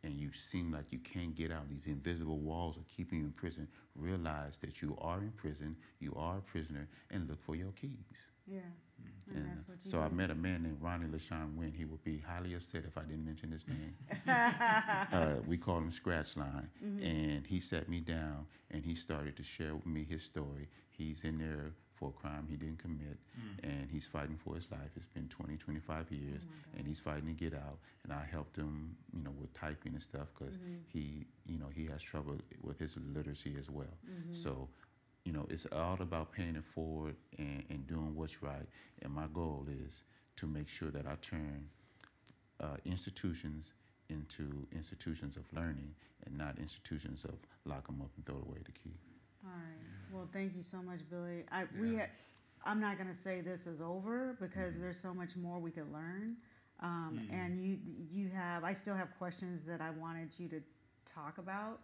[0.04, 3.32] and you seem like you can't get out, these invisible walls are keeping you in
[3.32, 7.72] prison, realize that you are in prison, you are a prisoner, and look for your
[7.74, 8.32] keys.
[8.48, 8.60] Yeah.
[9.28, 11.74] And, And that's what you so I met a man named Ronnie LaShawn Wynn.
[11.76, 13.96] He would be highly upset if I didn't mention his name.
[14.28, 16.70] uh, we call him Scratch Line.
[16.84, 17.04] Mm-hmm.
[17.04, 20.68] And he sat me down and he started to share with me his story.
[20.90, 23.64] He's in there for a crime he didn't commit mm.
[23.64, 24.90] and he's fighting for his life.
[24.96, 27.78] It's been 20, 25 years oh and he's fighting to get out.
[28.04, 30.78] And I helped him, you know, with typing and stuff because mm-hmm.
[30.92, 33.96] he, you know, he has trouble with his literacy as well.
[34.10, 34.34] Mm-hmm.
[34.34, 34.68] So
[35.24, 38.68] you know, it's all about paying it forward and, and doing what's right.
[39.04, 40.02] And my goal is
[40.38, 41.70] to make sure that I turn
[42.60, 43.74] uh, institutions
[44.10, 45.94] into institutions of learning
[46.26, 47.36] and not institutions of
[47.66, 48.96] lock them up and throw away the key.
[49.44, 50.14] All right.
[50.14, 51.44] Well, thank you so much, Billy.
[51.52, 52.10] I we ha-
[52.66, 56.38] I'm not gonna say this is over because there's so much more we could learn.
[56.80, 57.80] Um, And you
[58.10, 60.62] you have I still have questions that I wanted you to
[61.06, 61.80] talk about.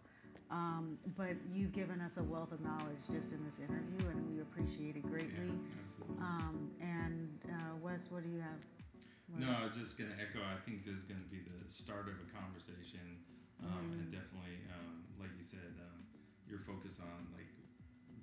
[0.50, 4.40] Um, but you've given us a wealth of knowledge just in this interview, and we
[4.40, 5.44] appreciate it greatly.
[5.84, 6.16] absolutely.
[6.24, 8.56] Um, and uh, Wes, what do you have?
[9.28, 10.40] What- No, I was just gonna echo.
[10.40, 13.04] I think this is gonna be the start of a conversation,
[13.60, 15.87] um, and definitely, um, like you said, um,
[16.48, 17.48] your focus on like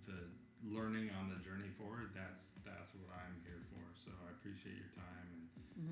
[0.09, 0.29] the
[0.65, 2.11] learning on the journey forward.
[2.17, 3.81] That's that's what I'm here for.
[3.93, 5.47] So I appreciate your time and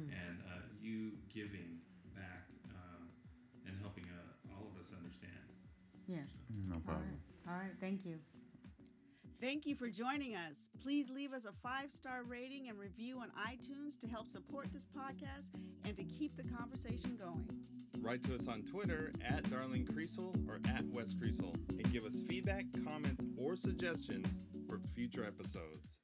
[0.10, 1.80] and uh, you giving
[2.18, 3.10] back um,
[3.66, 5.46] and helping uh, all of us understand.
[6.08, 6.26] Yeah.
[6.70, 7.08] No problem.
[7.08, 7.52] right.
[7.54, 7.78] All right.
[7.80, 8.18] Thank you.
[9.44, 10.70] Thank you for joining us.
[10.82, 14.88] Please leave us a five star rating and review on iTunes to help support this
[14.88, 17.46] podcast and to keep the conversation going.
[18.02, 22.22] Write to us on Twitter at Darling Creasel or at West Creasel and give us
[22.22, 26.00] feedback, comments, or suggestions for future episodes.